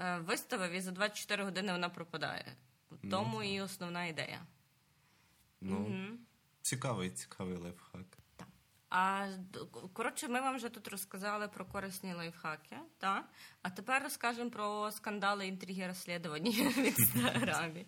е, 0.00 0.18
виставив, 0.18 0.72
і 0.72 0.80
за 0.80 0.90
24 0.90 1.44
години 1.44 1.72
вона 1.72 1.88
пропадає. 1.88 2.56
В 2.90 3.10
тому 3.10 3.38
ну, 3.38 3.42
і 3.42 3.60
основна 3.60 4.06
ідея. 4.06 4.40
Ну, 5.60 5.76
угу. 5.76 6.18
Цікавий, 6.62 7.10
цікавий 7.10 7.56
лайфхак. 7.56 8.17
А 8.90 9.28
коротше, 9.92 10.28
ми 10.28 10.40
вам 10.40 10.56
вже 10.56 10.68
тут 10.68 10.88
розказали 10.88 11.48
про 11.48 11.64
корисні 11.64 12.14
лайфхаки, 12.14 12.76
та? 12.98 13.24
а 13.62 13.70
тепер 13.70 14.02
розкажемо 14.02 14.50
про 14.50 14.90
скандали 14.90 15.46
інтриги 15.46 15.86
розслідування 15.86 16.68
в 16.68 16.78
інстаграмі. 16.78 17.86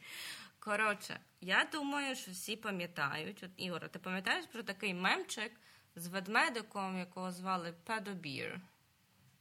Коротше, 0.59 1.21
я 1.41 1.69
думаю, 1.73 2.17
що 2.17 2.31
всі 2.31 2.57
пам'ятають. 2.57 3.43
От, 3.43 3.51
Ігор, 3.57 3.89
ти 3.89 3.99
пам'ятаєш 3.99 4.47
про 4.47 4.63
такий 4.63 4.95
мемчик 4.95 5.53
з 5.97 6.07
ведмедиком, 6.07 6.99
якого 6.99 7.33
звали 7.33 7.75
Педобір? 7.85 8.61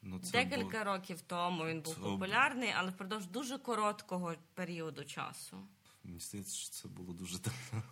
Ну, 0.01 0.19
Декілька 0.19 0.83
було... 0.83 0.83
років 0.83 1.21
тому 1.21 1.65
він 1.65 1.81
був 1.81 1.95
це... 1.95 2.01
популярний, 2.01 2.73
але 2.77 2.91
впродовж 2.91 3.25
дуже 3.25 3.57
короткого 3.57 4.35
періоду 4.53 5.05
часу. 5.05 5.67
Мені 6.03 6.19
здається, 6.19 6.55
що 6.55 6.69
це 6.69 6.87
було 6.87 7.13
дуже 7.13 7.39
давно. 7.39 7.83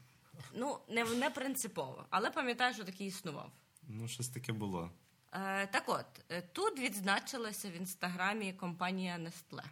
Ну, 0.60 0.80
не 0.89 1.04
не 1.04 1.30
принципово, 1.30 2.06
але 2.10 2.32
пам'ятаю, 2.32 2.74
що 2.74 2.84
такий 2.84 3.08
існував. 3.08 3.52
Ну, 3.88 4.08
щось 4.08 4.30
таке 4.30 4.54
було. 4.54 4.91
Е, 5.34 5.67
Так 5.67 5.84
от, 5.89 6.06
е, 6.30 6.41
тут 6.41 6.80
відзначилася 6.80 7.70
в 7.70 7.74
інстаграмі 7.74 8.54
компанія 8.54 9.17
Nestle. 9.17 9.63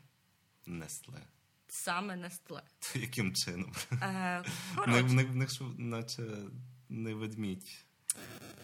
Nestle. 0.68 1.20
Саме 1.68 2.16
Nestle. 2.16 2.62
Яким 2.96 3.36
чином? 3.36 3.74
Е, 3.92 4.44
В 4.76 4.88
них, 4.88 5.30
в 5.30 5.36
них 5.36 5.50
наче 5.78 6.24
не 6.90 7.14
ведмідь. 7.14 7.86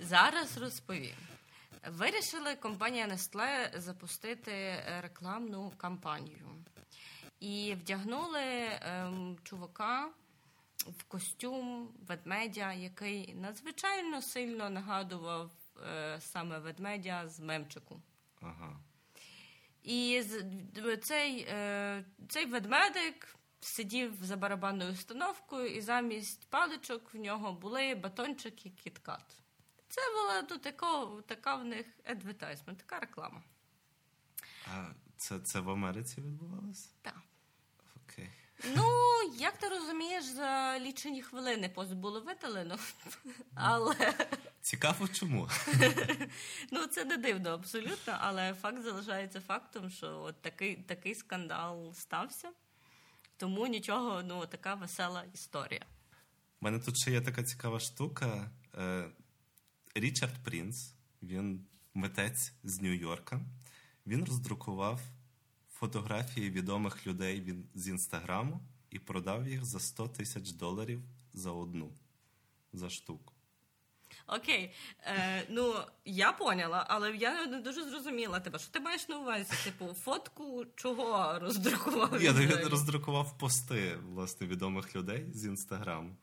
Зараз 0.02 0.58
розповім. 0.58 1.16
Вирішили 1.90 2.56
компанія 2.56 3.08
Nestle 3.08 3.80
запустити 3.80 4.84
рекламну 5.02 5.72
кампанію. 5.78 6.48
І 7.40 7.76
вдягнули 7.82 8.42
ем, 8.82 9.38
чувака 9.44 10.10
в 10.88 11.04
костюм 11.04 11.90
ведмедя, 12.08 12.74
який 12.74 13.36
надзвичайно 13.36 14.22
сильно 14.22 14.70
нагадував 14.70 15.52
е, 15.88 16.22
саме 16.22 16.60
ведмедя 16.60 17.28
з 17.28 17.40
мемчику. 17.40 18.02
Ага. 18.42 18.80
І 19.84 20.24
цей, 21.02 21.48
е, 21.50 22.06
цей 22.30 22.46
ведмедик 22.46 23.36
сидів 23.60 24.24
за 24.24 24.38
барабанною 24.38 24.94
установкою, 24.94 25.68
і 25.68 25.82
замість 25.82 26.50
паличок 26.50 27.14
в 27.14 27.18
нього 27.18 27.54
були 27.54 27.96
батончики 27.96 28.70
кіткат. 28.70 29.42
Це 29.88 30.02
була 30.12 30.48
ну, 30.50 30.58
тако, 30.58 31.22
така 31.28 31.56
в 31.56 31.66
них 31.66 31.86
адвертайзмент, 32.06 32.80
така 32.80 33.00
реклама. 33.00 33.44
А 34.68 34.92
це 35.18 35.40
це 35.40 35.60
в 35.60 35.70
Америці 35.70 36.22
відбувалося? 36.22 36.90
Так. 37.02 37.22
Ну, 38.76 38.86
як 39.38 39.58
ти 39.58 39.68
розумієш, 39.70 40.26
за 40.26 40.80
лічені 40.80 41.22
хвилини 41.22 41.70
пост 41.70 41.94
було 41.94 42.22
видалено. 42.22 42.78
Але 43.56 44.14
цікаво, 44.62 45.08
чому? 45.08 45.50
Ну, 46.72 46.88
це 46.88 47.06
не 47.06 47.18
дивно 47.18 47.50
абсолютно, 47.50 48.18
але 48.20 48.54
факт 48.54 48.84
залишається 48.84 49.42
фактом, 49.42 49.90
що 49.90 50.22
от 50.22 50.42
такий 50.42 50.76
такий 50.76 51.16
скандал 51.16 51.94
стався. 51.94 52.50
Тому 53.38 53.68
нічого, 53.68 54.24
ну, 54.24 54.46
така 54.46 54.74
весела 54.76 55.24
історія. 55.34 55.86
У 56.62 56.66
мене 56.66 56.80
тут 56.80 56.98
ще 56.98 57.12
є 57.12 57.22
така 57.22 57.44
цікава 57.44 57.80
штука. 57.80 58.52
Е, 58.78 59.10
Річард 59.96 60.44
Прінц, 60.44 60.94
він 61.24 61.66
митець 61.94 62.54
з 62.64 62.82
Нью-Йорка. 62.82 63.40
Він 64.08 64.26
роздрукував 64.26 65.02
фотографії 65.82 66.50
відомих 66.50 67.08
людей 67.08 67.42
він 67.42 67.66
з 67.76 67.88
інстаграму 67.88 68.62
і 68.90 69.00
продав 69.00 69.48
їх 69.48 69.66
за 69.66 69.80
100 69.80 70.08
тисяч 70.08 70.52
доларів 70.52 71.02
за 71.34 71.52
одну 71.52 71.92
за 72.74 72.90
штуку. 72.90 73.34
Окей, 74.28 74.72
Е, 75.04 75.44
ну 75.50 75.74
я 76.06 76.32
поняла, 76.32 76.86
але 76.90 77.16
я 77.16 77.46
не 77.46 77.62
дуже 77.62 77.90
зрозуміла 77.90 78.40
тебе. 78.40 78.60
Що 78.60 78.72
ти 78.72 78.80
маєш 78.80 79.10
на 79.10 79.20
увазі? 79.20 79.54
Типу, 79.64 79.94
фотку 79.94 80.66
чого 80.76 81.40
роздрукував? 81.40 82.22
Я, 82.24 82.32
я 82.32 82.70
роздрукував 82.70 83.38
пости 83.38 83.98
власне 84.04 84.48
відомих 84.48 84.96
людей 84.96 85.26
з 85.34 85.46
інстаграму. 85.46 86.16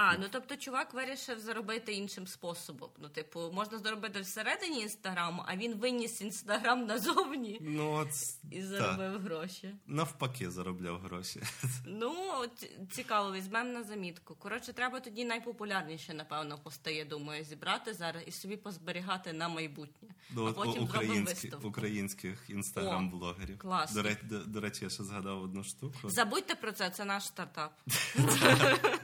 А, 0.00 0.16
ну 0.18 0.26
тобто 0.30 0.56
чувак 0.56 0.94
вирішив 0.94 1.40
заробити 1.40 1.92
іншим 1.92 2.26
способом. 2.26 2.88
Ну, 2.98 3.08
типу, 3.08 3.50
можна 3.52 3.78
заробити 3.78 4.20
всередині 4.20 4.80
інстаграму, 4.80 5.42
а 5.46 5.56
він 5.56 5.74
виніс 5.74 6.20
інстаграм 6.20 6.86
назовні 6.86 7.58
ну, 7.60 7.92
от, 7.92 8.08
і 8.50 8.62
заробив 8.62 9.12
та. 9.12 9.18
гроші. 9.18 9.74
Навпаки, 9.86 10.50
заробляв 10.50 11.00
гроші. 11.00 11.40
Ну, 11.86 12.14
от, 12.40 12.70
цікаво, 12.90 13.32
візьмемо 13.32 13.72
на 13.72 13.82
замітку. 13.82 14.34
Коротше, 14.34 14.72
треба 14.72 15.00
тоді 15.00 15.24
найпопулярніше, 15.24 16.14
напевно, 16.14 16.58
пости, 16.58 16.94
я 16.94 17.04
думаю, 17.04 17.44
зібрати 17.44 17.94
зараз 17.94 18.22
і 18.26 18.30
собі 18.30 18.56
позберігати 18.56 19.32
на 19.32 19.48
майбутнє. 19.48 20.08
Ну, 20.30 20.46
а 20.46 20.52
потім 20.52 20.82
українські, 20.84 21.52
українських 21.62 22.50
інстаграм-блогерів. 22.50 23.58
Класно. 23.58 24.02
До, 24.02 24.08
до, 24.22 24.44
до 24.44 24.60
речі, 24.60 24.84
я 24.84 24.90
ще 24.90 25.04
згадав 25.04 25.42
одну 25.42 25.64
штуку. 25.64 25.94
Забудьте 26.04 26.54
про 26.54 26.72
це, 26.72 26.90
це 26.90 27.04
наш 27.04 27.26
стартап. 27.26 27.72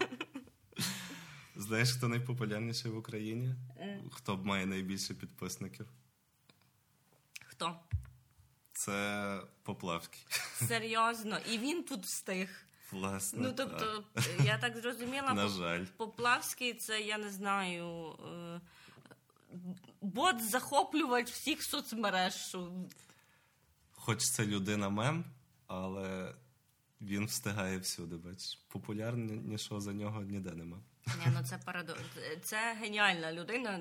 Знаєш, 1.56 1.92
хто 1.92 2.08
найпопулярніший 2.08 2.90
в 2.90 2.96
Україні? 2.96 3.54
Хто 4.10 4.36
має 4.36 4.66
найбільше 4.66 5.14
підписників? 5.14 5.86
Хто? 7.46 7.80
Це 8.72 9.40
Поплавський. 9.62 10.26
Серйозно, 10.68 11.38
і 11.52 11.58
він 11.58 11.82
тут 11.82 12.04
встиг. 12.04 12.48
Власне. 12.92 13.38
Ну 13.42 13.52
тобто, 13.56 14.04
так. 14.14 14.24
я 14.44 14.58
так 14.58 14.76
зрозуміла, 14.76 15.32
На 15.34 15.48
жаль. 15.48 15.84
Поплавський 15.96 16.74
це 16.74 17.00
я 17.00 17.18
не 17.18 17.30
знаю. 17.30 18.12
Е, 18.12 18.60
бот 20.00 20.50
захоплювач 20.50 21.30
всіх 21.30 21.62
соцмереж. 21.62 22.56
Хоч 23.90 24.18
це 24.18 24.46
людина 24.46 24.88
мем, 24.88 25.24
але 25.66 26.34
він 27.00 27.26
встигає 27.26 27.78
всюди. 27.78 28.16
Бач, 28.16 28.58
популярнішого 28.68 29.80
за 29.80 29.92
нього 29.92 30.22
ніде 30.22 30.50
нема. 30.50 30.78
Ні, 31.06 31.32
ну 31.34 31.44
це 31.44 31.58
парадокс. 31.64 32.00
Це 32.42 32.76
геніальна 32.80 33.32
людина. 33.32 33.80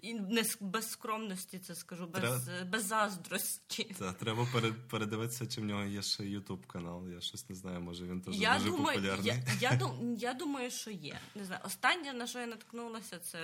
І 0.00 0.14
не 0.14 0.44
без 0.60 0.90
скромності 0.90 1.58
це 1.58 1.74
скажу, 1.74 2.06
без 2.06 2.44
треба... 2.44 2.64
без 2.64 2.84
заздрості. 2.84 3.94
Так, 3.98 4.18
треба 4.18 4.46
передивитися, 4.90 5.46
чи 5.46 5.60
в 5.60 5.64
нього 5.64 5.84
є 5.84 6.02
ще 6.02 6.24
ютуб 6.24 6.66
канал. 6.66 7.08
Я 7.08 7.20
щось 7.20 7.48
не 7.48 7.56
знаю, 7.56 7.80
може 7.80 8.06
він 8.06 8.20
теж 8.20 8.40
я 8.40 8.58
дуже 8.58 8.70
думаю, 8.70 8.96
популярний. 8.96 9.26
Я, 9.26 9.42
я, 9.60 9.80
я 10.18 10.34
думаю, 10.34 10.70
що 10.70 10.90
є. 10.90 11.18
Не 11.34 11.44
знаю. 11.44 11.60
Останнє, 11.64 12.12
на 12.12 12.26
що 12.26 12.38
я 12.38 12.46
наткнулася, 12.46 13.18
це 13.18 13.38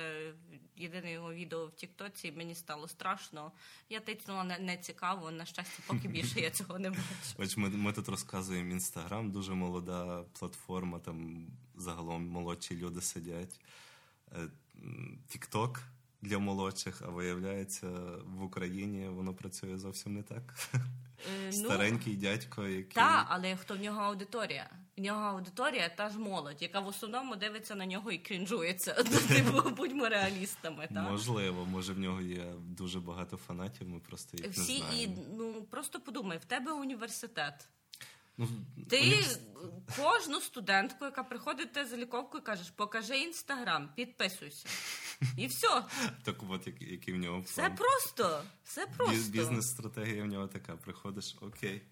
єдине 0.77 1.13
його 1.13 1.35
відео 1.35 1.67
в 1.67 1.73
Тіктоці. 1.75 2.33
Мені 2.33 2.55
стало 2.55 2.89
страшно. 2.89 3.53
Я 3.89 4.01
тицнула 4.01 4.45
не, 4.45 4.59
не 4.59 4.77
цікаво. 4.77 5.31
На 5.31 5.45
щастя, 5.45 5.83
поки 5.87 6.09
більше 6.09 6.41
я 6.41 6.51
цього 6.51 6.79
не 6.79 6.91
бачу. 6.91 7.03
Ось 7.39 7.57
ми, 7.57 7.69
ми 7.69 7.93
тут 7.93 8.09
розказуємо 8.09 8.73
інстаграм, 8.73 9.31
дуже 9.31 9.55
молода 9.55 10.25
платформа, 10.39 10.99
там 10.99 11.47
загалом 11.77 12.29
молодші 12.29 12.77
люди 12.77 13.01
сидять. 13.01 13.61
Тікток 15.29 15.81
для 16.25 16.39
молодших, 16.39 17.03
а 17.07 17.11
виявляється, 17.11 17.87
в 18.25 18.43
Україні 18.43 19.09
воно 19.09 19.35
працює 19.35 19.79
зовсім 19.79 20.15
не 20.15 20.23
так. 20.23 20.55
Е, 21.49 21.53
Старенький 21.53 22.17
дядько, 22.17 22.67
який. 22.67 22.93
Так, 22.93 23.27
але 23.29 23.57
хто 23.57 23.75
в 23.75 23.81
нього 23.81 24.01
аудиторія? 24.01 24.71
В 24.97 25.01
нього 25.01 25.21
аудиторія 25.21 25.89
та 25.89 26.11
ж 26.11 26.19
молодь, 26.19 26.63
яка 26.63 26.81
в 26.81 26.87
основному 26.87 27.37
дивиться 27.37 27.75
на 27.75 27.87
нього 27.87 28.11
і 28.11 28.19
крінжується. 28.19 29.05
Ну, 29.13 29.19
Типу, 29.37 29.71
будьмо 29.71 30.09
реалістами. 30.09 30.89
Так? 30.95 31.11
Можливо, 31.11 31.67
може 31.67 31.93
в 31.93 31.99
нього 31.99 32.21
є 32.21 32.53
дуже 32.61 33.01
багато 33.01 33.37
фанатів, 33.37 33.89
ми 33.89 34.01
просто 34.01 34.37
їх 34.37 34.53
Всі 34.53 34.83
не 34.83 35.03
і 35.03 35.09
ну 35.39 35.67
просто 35.71 36.01
подумай, 36.01 36.39
в 36.39 36.45
тебе 36.45 36.73
університет. 36.73 37.69
Ну, 38.39 38.49
Ти 38.91 39.25
кожну 39.97 40.41
студентку, 40.41 41.05
яка 41.05 41.23
приходить 41.23 41.73
тебе 41.73 41.89
за 41.89 41.97
ліковкою, 41.97 42.45
кажеш, 42.45 42.71
покажи 42.71 43.19
інстаграм, 43.19 43.91
підписуйся. 43.97 44.69
І 45.37 45.47
все. 45.47 45.85
Так 46.23 46.37
от 46.49 46.67
який, 46.67 47.15
в 47.15 47.17
нього 47.17 47.41
Все 47.41 47.71
просто. 47.71 48.43
Все 48.65 48.87
просто. 48.87 49.31
Бізнес-стратегія 49.31 50.23
в 50.23 50.27
нього 50.27 50.47
така. 50.47 50.77
Приходиш, 50.77 51.37
окей. 51.41 51.83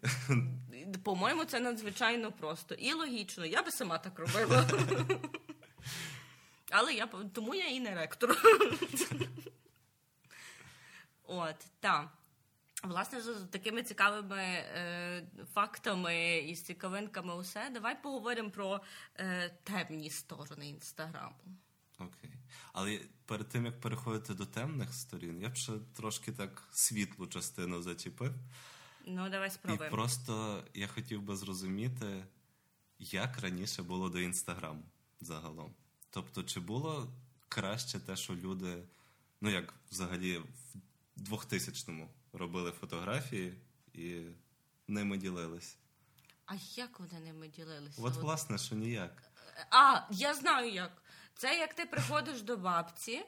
По-моєму, 1.05 1.45
це 1.45 1.61
надзвичайно 1.61 2.33
просто 2.33 2.75
і 2.75 2.93
логічно. 2.93 3.47
Я 3.47 3.63
би 3.63 3.71
сама 3.71 3.99
так 3.99 4.19
робила. 4.19 4.71
Але 6.71 6.95
я 6.95 7.07
тому 7.07 7.55
я 7.55 7.67
і 7.67 7.81
не 7.81 7.95
ректор. 7.95 8.37
От, 11.25 11.57
так. 11.81 12.09
Власне, 12.83 13.21
з 13.21 13.47
такими 13.51 13.83
цікавими 13.83 14.43
е, 14.43 15.27
фактами 15.55 16.39
і 16.39 16.55
з 16.55 16.63
цікавинками 16.63 17.35
усе. 17.35 17.71
Давай 17.71 18.03
поговоримо 18.03 18.51
про 18.51 18.81
е, 19.17 19.49
темні 19.63 20.11
сторони 20.11 20.69
інстаграму. 20.69 21.35
Окей. 21.99 22.31
Але 22.73 23.01
перед 23.27 23.49
тим 23.49 23.67
як 23.67 23.81
переходити 23.81 24.35
до 24.35 24.47
темних 24.47 24.95
сторін, 24.95 25.41
я 25.41 25.49
б 25.49 25.57
ще 25.57 25.73
трошки 25.97 26.33
так 26.33 26.69
світлу 26.73 27.27
частину 27.27 27.83
зачепив. 27.83 28.35
Ну, 29.07 29.31
давай 29.31 29.51
І 29.65 29.91
просто 29.91 30.65
я 30.75 30.87
хотів 30.87 31.23
би 31.23 31.37
зрозуміти, 31.37 32.25
як 32.99 33.39
раніше 33.39 33.83
було 33.83 34.09
до 34.09 34.21
інстаграму 34.21 34.83
загалом. 35.21 35.75
Тобто, 36.11 36.43
чи 36.43 36.61
було 36.61 37.13
краще 37.49 38.01
те, 38.01 38.17
що 38.17 38.35
люди, 38.35 38.83
ну 39.41 39.51
як 39.51 39.75
взагалі 39.91 40.39
в 41.17 41.33
2000-му 41.33 42.09
робили 42.33 42.73
фотографії 42.73 43.55
і 43.93 44.21
ними 44.89 45.17
ділились. 45.17 45.77
А 46.47 46.55
як 46.77 47.01
вони 47.01 47.21
ними 47.21 47.49
ділилися? 47.49 48.03
От, 48.03 48.17
От 48.17 48.23
власне, 48.23 48.59
що 48.59 48.75
ніяк. 48.75 49.23
А, 49.71 50.01
я 50.11 50.35
знаю 50.35 50.73
як. 50.73 51.03
Це 51.35 51.59
як 51.59 51.75
ти 51.75 51.85
приходиш 51.87 52.43
до 52.43 52.57
бабці, 52.57 53.23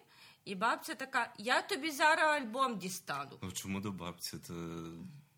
і 0.45 0.55
бабця 0.55 0.95
така: 0.95 1.33
я 1.39 1.63
тобі 1.63 1.91
зараз 1.91 2.43
альбом 2.43 2.79
дістану. 2.79 3.39
Ну 3.43 3.53
чому 3.53 3.81
до 3.81 3.93
бабці? 3.93 4.39
Ти 4.39 4.53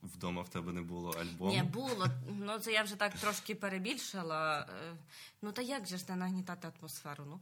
вдома 0.02 0.42
в 0.42 0.48
тебе 0.48 0.72
не 0.72 0.82
було 0.82 1.10
альбому? 1.10 1.52
Ні, 1.52 1.62
було. 1.62 2.06
Ну 2.28 2.58
це 2.58 2.72
я 2.72 2.82
вже 2.82 2.96
так 2.96 3.14
трошки 3.18 3.54
перебільшила. 3.54 4.60
Е, 4.60 4.96
Ну 5.42 5.52
та 5.52 5.62
як 5.62 5.86
же 5.86 5.98
ж 5.98 6.04
не 6.08 6.16
нагнітати 6.16 6.72
атмосферу? 6.78 7.24
Ну 7.26 7.40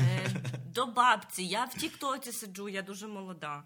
Е, 0.00 0.28
до 0.66 0.86
бабці. 0.86 1.42
Я 1.42 1.64
в 1.64 1.74
Тіктоці 1.74 2.32
сиджу, 2.32 2.68
я 2.68 2.82
дуже 2.82 3.06
молода. 3.06 3.62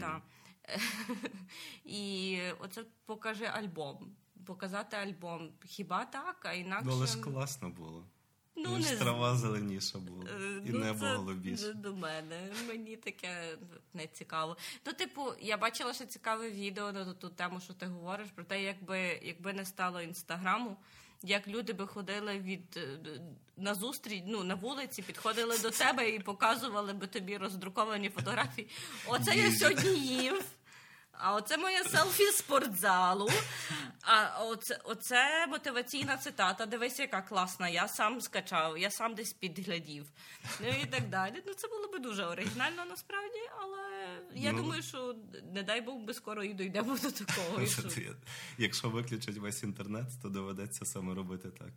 Та. 0.00 0.22
І 1.84 2.38
оце 2.58 2.84
покажи 3.06 3.44
альбом. 3.44 4.12
Показати 4.46 4.96
альбом. 4.96 5.50
Хіба 5.64 6.04
так? 6.04 6.36
А 6.42 6.52
інакше. 6.52 6.84
Ну, 6.86 6.92
але 6.92 7.06
ж 7.06 7.20
класно 7.20 7.70
було. 7.70 8.04
Ну, 8.56 8.68
Ну, 8.70 8.78
не 8.78 8.96
трава 8.96 9.36
зеленіша 9.36 9.98
була, 9.98 10.24
Е, 10.24 10.62
і 10.66 10.70
ну, 10.70 10.78
небо 10.78 10.98
це 11.00 11.16
голубіше. 11.16 11.72
до 11.72 11.94
мене. 11.94 12.52
Мені 12.68 12.96
таке 12.96 13.56
не 13.94 14.06
цікаво. 14.06 14.56
Ну, 14.86 14.92
типу, 14.92 15.32
я 15.40 15.56
бачила 15.56 15.92
ще 15.94 16.06
цікаве 16.06 16.50
відео 16.50 16.92
на 16.92 17.14
ту 17.14 17.28
тему, 17.28 17.60
що 17.60 17.74
ти 17.74 17.86
говориш, 17.86 18.28
про 18.34 18.44
те, 18.44 18.62
якби, 18.62 19.20
якби 19.22 19.52
не 19.52 19.64
стало 19.64 20.00
інстаграму, 20.02 20.76
як 21.24 21.48
люди 21.48 21.72
би 21.72 21.86
ходили 21.86 22.38
від 22.38 22.76
е, 22.76 22.98
на 23.56 23.74
зустріч, 23.74 24.22
ну 24.26 24.44
на 24.44 24.54
вулиці, 24.54 25.02
підходили 25.02 25.58
до 25.58 25.70
тебе 25.70 26.10
і 26.10 26.18
показували 26.18 26.92
би 26.92 27.06
тобі 27.06 27.36
роздруковані 27.36 28.08
фотографії. 28.08 28.68
Оце 29.06 29.36
я 29.36 29.52
сьогодні 29.52 29.98
їв. 30.06 30.44
А 31.18 31.34
оце 31.34 31.56
моє 31.56 31.84
селфі 31.84 32.30
з 32.30 32.36
спортзалу. 32.36 33.28
А 34.02 34.44
оце, 34.44 34.80
оце 34.84 35.46
мотиваційна 35.46 36.16
цитата. 36.16 36.66
Дивись, 36.66 36.98
яка 36.98 37.22
класна. 37.22 37.68
Я 37.68 37.88
сам 37.88 38.20
скачав, 38.20 38.78
я 38.78 38.90
сам 38.90 39.14
десь 39.14 39.32
підглядів. 39.32 40.06
Ну 40.60 40.68
і 40.82 40.86
так 40.86 41.08
далі. 41.08 41.42
Ну 41.46 41.54
це 41.54 41.68
було 41.68 41.88
би 41.88 41.98
дуже 41.98 42.24
оригінально 42.24 42.84
насправді, 42.84 43.38
але 43.60 43.78
я 44.34 44.52
Ну. 44.52 44.62
думаю, 44.62 44.82
що 44.82 45.14
не 45.54 45.62
дай 45.62 45.80
Бог 45.80 45.98
би 46.00 46.14
скоро 46.14 46.44
і 46.44 46.54
дійдемо 46.54 46.98
до 47.02 47.10
такого. 47.10 47.66
що- 47.66 47.82
Якщо 48.58 48.88
виключать 48.90 49.36
весь 49.36 49.62
інтернет, 49.62 50.06
то 50.22 50.28
доведеться 50.28 50.84
саме 50.84 51.14
робити 51.14 51.48
так. 51.58 51.72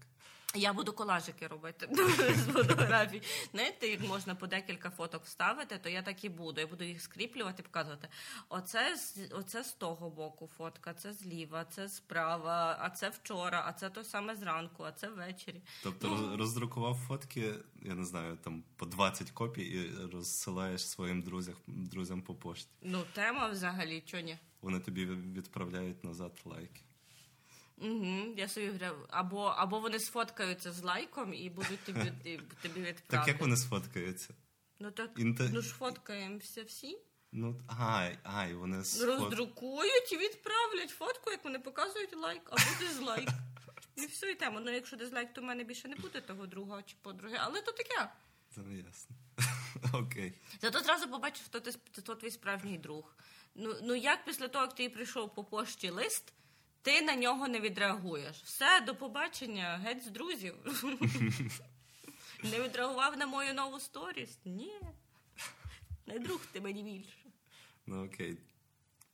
Я 0.56 0.74
буду 0.74 0.94
колажики 0.94 1.48
робити 1.48 1.90
з 2.36 2.46
фотографій. 2.54 3.22
Знаєте, 3.52 3.88
як 3.88 4.02
можна 4.02 4.36
по 4.36 4.48
декілька 4.48 4.90
фоток 4.90 5.24
вставити, 5.26 5.78
то 5.78 5.90
я 5.90 6.02
так 6.02 6.24
і 6.24 6.30
буду. 6.30 6.62
Я 6.62 6.68
буду 6.68 6.84
їх 6.84 7.02
скріплювати, 7.02 7.64
показувати. 7.64 8.08
Оце 8.50 8.96
оце 9.32 9.64
з 9.64 9.74
того 9.74 10.10
боку 10.10 10.50
фотка, 10.58 10.94
це 10.94 11.14
зліва, 11.14 11.66
це 11.66 11.90
справа, 11.90 12.78
а 12.82 12.90
це 12.90 13.10
вчора, 13.10 13.64
а 13.68 13.74
це 13.74 13.90
то 13.90 14.04
саме 14.04 14.36
зранку, 14.36 14.84
а 14.84 14.92
це 14.92 15.10
ввечері. 15.10 15.62
Тобто 15.84 16.08
роз- 16.08 16.36
роздрукував 16.38 16.96
фотки, 17.08 17.54
я 17.82 17.94
не 17.96 18.06
знаю, 18.06 18.38
там 18.44 18.64
по 18.76 18.86
20 18.86 19.32
копій 19.32 19.62
і 19.64 20.06
розсилаєш 20.14 20.88
своїм 20.88 21.22
друзям, 21.22 21.56
друзям 21.68 22.22
по 22.22 22.36
пошті. 22.36 22.70
Ну, 22.82 23.04
тема 23.14 23.48
взагалі, 23.50 24.02
чого 24.06 24.24
ні? 24.24 24.38
Вони 24.62 24.80
тобі 24.80 25.06
відправляють 25.06 26.04
назад 26.04 26.32
лайки. 26.46 26.82
Угу, 27.78 28.34
я 28.38 28.48
собі 28.48 28.68
говорю, 28.68 29.08
або, 29.10 29.44
або 29.44 29.80
вони 29.80 30.00
сфоткаються 30.00 30.72
з 30.72 30.84
лайком 30.84 31.34
і 31.34 31.50
будуть 31.50 31.84
тобі, 31.84 32.00
тобі 32.62 32.82
Так 32.82 32.88
відправити. 32.88 33.32
як 33.32 33.42
вони 33.42 33.58
сфоткаються? 33.58 34.34
Ну 34.80 34.92
так 34.92 35.12
Інте- 35.18 35.50
ну 35.54 35.62
ж 35.62 35.74
фоткаємося 35.74 36.64
всі. 36.64 36.98
Ну, 37.32 37.62
ай, 37.68 38.18
ай, 38.24 38.54
вони 38.54 38.84
сфот... 38.84 39.08
Роздрукують 39.08 40.12
і 40.12 40.18
відправлять 40.18 40.90
фотку, 40.90 41.32
як 41.32 41.44
вони 41.44 41.60
показують 41.60 42.16
лайк, 42.16 42.42
або 42.46 42.64
дизлайк. 42.80 43.30
І 43.96 44.06
все, 44.06 44.32
і 44.32 44.36
тема. 44.36 44.62
Ну, 44.66 44.72
якщо 44.72 44.98
дизлайк, 44.98 45.34
то 45.34 45.42
в 45.42 45.44
мене 45.44 45.64
більше 45.64 45.88
не 45.88 45.96
буде 45.96 46.22
того 46.22 46.48
другого 46.48 46.82
чи 46.82 46.96
подруги. 47.02 47.38
Але 47.40 47.62
то 47.62 47.72
таке. 47.72 48.10
Це 48.56 48.62
не 48.62 48.78
ясно. 48.78 49.16
Окей. 49.94 50.34
Зато 50.62 50.80
одразу 50.80 51.08
побачив, 51.08 51.46
хто 51.46 51.60
ти 51.60 51.72
хто 51.98 52.16
твій 52.16 52.32
справжній 52.32 52.78
друг. 52.78 53.16
Ну, 53.56 53.76
ну 53.84 53.96
як 53.96 54.26
після 54.26 54.48
того, 54.48 54.66
як 54.66 54.76
ти 54.76 54.90
прийшов 54.90 55.36
по 55.36 55.44
пошті 55.44 55.90
лист, 55.90 56.34
ти 56.88 57.02
на 57.02 57.16
нього 57.16 57.48
не 57.48 57.60
відреагуєш. 57.60 58.42
Все, 58.44 58.82
до 58.82 58.96
побачення, 58.96 59.78
геть 59.78 60.04
з 60.04 60.08
друзів. 60.08 60.56
Не 62.44 62.60
відреагував 62.62 63.18
на 63.18 63.28
мою 63.28 63.54
нову 63.54 63.80
сторіс? 63.80 64.40
Ні. 64.46 64.74
Не 66.06 66.20
друг 66.20 66.46
ти 66.52 66.62
мені 66.62 66.84
більше. 66.84 67.18
Ну 67.86 68.06
окей. 68.06 68.38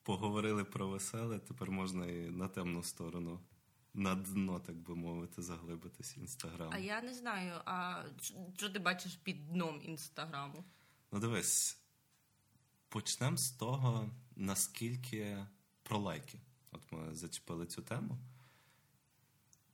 Поговорили 0.03 0.63
про 0.63 0.87
веселе, 0.87 1.39
тепер 1.39 1.71
можна 1.71 2.05
і 2.05 2.29
на 2.29 2.47
темну 2.47 2.83
сторону. 2.83 3.39
На 3.93 4.15
дно, 4.15 4.59
так 4.59 4.75
би 4.75 4.95
мовити, 4.95 5.41
заглибитись 5.41 6.17
інстаграм. 6.17 6.69
А 6.73 6.77
я 6.77 7.01
не 7.01 7.13
знаю, 7.13 7.61
а 7.65 8.03
що 8.57 8.69
ти 8.69 8.79
бачиш 8.79 9.15
під 9.15 9.47
дном 9.51 9.81
інстаграму? 9.83 10.63
Ну 11.11 11.19
дивись, 11.19 11.77
почнемо 12.89 13.37
з 13.37 13.51
того, 13.51 14.09
наскільки 14.35 15.45
про 15.83 15.97
лайки. 15.97 16.39
От 16.73 16.91
ми 16.91 17.15
зачепили 17.15 17.65
цю 17.65 17.81
тему. 17.81 18.17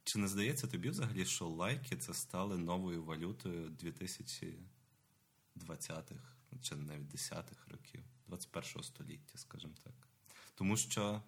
Чи 0.03 0.19
не 0.19 0.27
здається 0.27 0.67
тобі 0.67 0.89
взагалі, 0.89 1.25
що 1.25 1.47
лайки 1.47 1.97
це 1.97 2.13
стали 2.13 2.57
новою 2.57 3.03
валютою 3.03 3.69
2020-х, 3.69 6.21
чи 6.61 6.75
навіть 6.75 7.15
10-х 7.15 7.71
років, 7.71 8.03
21-го 8.29 8.83
століття, 8.83 9.37
скажімо 9.37 9.73
так. 9.83 9.93
Тому 10.55 10.77
що 10.77 11.21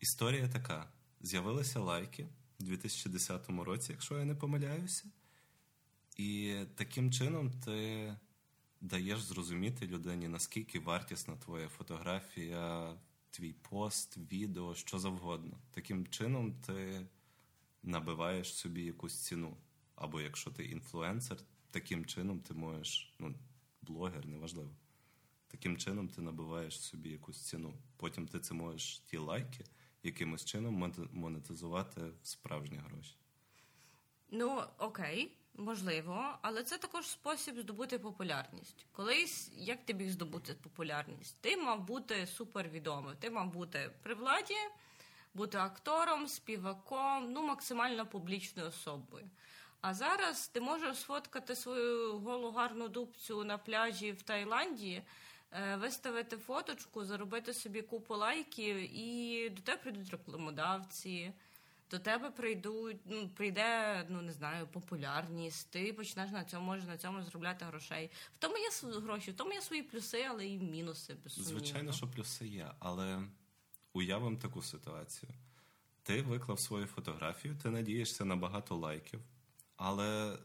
історія 0.00 0.48
така: 0.48 0.92
з'явилися 1.20 1.80
лайки 1.80 2.28
у 2.60 2.64
2010 2.64 3.48
році, 3.48 3.92
якщо 3.92 4.18
я 4.18 4.24
не 4.24 4.34
помиляюся, 4.34 5.04
і 6.16 6.56
таким 6.74 7.12
чином 7.12 7.50
ти 7.50 8.16
даєш 8.80 9.22
зрозуміти 9.22 9.86
людині, 9.86 10.28
наскільки 10.28 10.78
вартісна 10.78 11.36
твоя 11.36 11.68
фотографія, 11.68 12.94
твій 13.34 13.52
пост, 13.52 14.16
відео, 14.16 14.74
що 14.74 14.98
завгодно. 14.98 15.58
Таким 15.70 16.06
чином 16.06 16.52
ти 16.52 17.06
набиваєш 17.82 18.54
собі 18.54 18.82
якусь 18.82 19.20
ціну. 19.20 19.56
Або 19.94 20.20
якщо 20.20 20.50
ти 20.50 20.64
інфлюенсер, 20.64 21.38
таким 21.70 22.04
чином 22.04 22.40
ти 22.40 22.54
можеш, 22.54 23.14
ну, 23.18 23.34
блогер, 23.82 24.26
неважливо. 24.26 24.70
Таким 25.46 25.76
чином 25.76 26.08
ти 26.08 26.22
набиваєш 26.22 26.80
собі 26.80 27.10
якусь 27.10 27.40
ціну. 27.40 27.74
Потім 27.96 28.28
ти 28.28 28.40
це 28.40 28.54
можеш 28.54 28.98
ті 28.98 29.16
лайки 29.16 29.64
якимось 30.02 30.44
чином 30.44 30.92
монетизувати 31.12 32.00
в 32.22 32.26
справжні 32.26 32.78
гроші. 32.78 33.16
Ну, 34.30 34.62
окей. 34.78 35.36
Можливо, 35.56 36.38
але 36.42 36.62
це 36.62 36.78
також 36.78 37.06
спосіб 37.06 37.58
здобути 37.58 37.98
популярність. 37.98 38.86
Колись 38.92 39.50
як 39.56 39.86
тобі 39.86 40.10
здобути 40.10 40.54
популярність? 40.54 41.36
Ти 41.40 41.56
мав 41.56 41.84
бути 41.84 42.26
супервідомим, 42.26 43.16
ти 43.20 43.30
мав 43.30 43.52
бути 43.52 43.90
при 44.02 44.14
владі, 44.14 44.54
бути 45.34 45.58
актором, 45.58 46.28
співаком, 46.28 47.32
ну 47.32 47.46
максимально 47.46 48.06
публічною 48.06 48.68
особою. 48.68 49.30
А 49.80 49.94
зараз 49.94 50.48
ти 50.48 50.60
можеш 50.60 50.96
сфоткати 50.96 51.56
свою 51.56 52.18
голу 52.18 52.50
гарну 52.50 52.88
дубцю 52.88 53.44
на 53.44 53.58
пляжі 53.58 54.12
в 54.12 54.22
Таїланді, 54.22 55.02
е, 55.52 55.76
виставити 55.76 56.36
фоточку, 56.36 57.04
заробити 57.04 57.54
собі 57.54 57.82
купу 57.82 58.16
лайків, 58.16 58.76
і 58.98 59.48
до 59.48 59.62
тебе 59.62 59.82
прийдуть 59.82 60.10
рекламодавці 60.10 61.32
до 61.94 62.00
тебе 62.00 62.30
прийдуть, 62.30 62.96
ну 63.04 63.28
прийде, 63.28 64.06
ну 64.08 64.22
не 64.22 64.32
знаю, 64.32 64.66
популярність. 64.66 65.70
Ти 65.70 65.92
почнеш 65.92 66.30
на 66.30 66.44
цьому 66.44 66.66
можеш 66.66 66.86
на 66.86 66.98
цьому 66.98 67.22
зробляти 67.22 67.64
грошей. 67.64 68.10
В 68.34 68.38
тому 68.38 68.56
є 68.56 68.70
гроші, 69.00 69.30
в 69.30 69.36
тому 69.36 69.52
є 69.52 69.62
свої 69.62 69.82
плюси, 69.82 70.26
але 70.30 70.46
і 70.46 70.58
мінуси. 70.58 71.14
Безсумнівно. 71.24 71.58
Звичайно, 71.58 71.92
що 71.92 72.06
плюси 72.06 72.46
є, 72.46 72.70
але 72.78 73.22
уявимо 73.92 74.36
таку 74.36 74.62
ситуацію. 74.62 75.32
Ти 76.02 76.22
виклав 76.22 76.60
свою 76.60 76.86
фотографію, 76.86 77.56
ти 77.62 77.70
надієшся 77.70 78.24
на 78.24 78.36
багато 78.36 78.76
лайків, 78.76 79.20
але, 79.76 80.38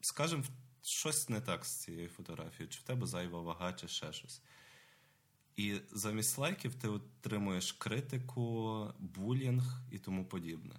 скажімо, 0.00 0.44
щось 0.82 1.28
не 1.28 1.40
так 1.40 1.64
з 1.64 1.76
цією 1.76 2.08
фотографією, 2.08 2.68
чи 2.68 2.80
в 2.80 2.82
тебе 2.82 3.06
зайва 3.06 3.40
вага, 3.40 3.72
чи 3.72 3.88
ще 3.88 4.12
щось. 4.12 4.42
І 5.60 5.80
замість 5.92 6.38
лайків 6.38 6.74
ти 6.74 6.88
отримуєш 6.88 7.72
критику, 7.72 8.86
булінг 8.98 9.82
і 9.90 9.98
тому 9.98 10.24
подібне. 10.24 10.74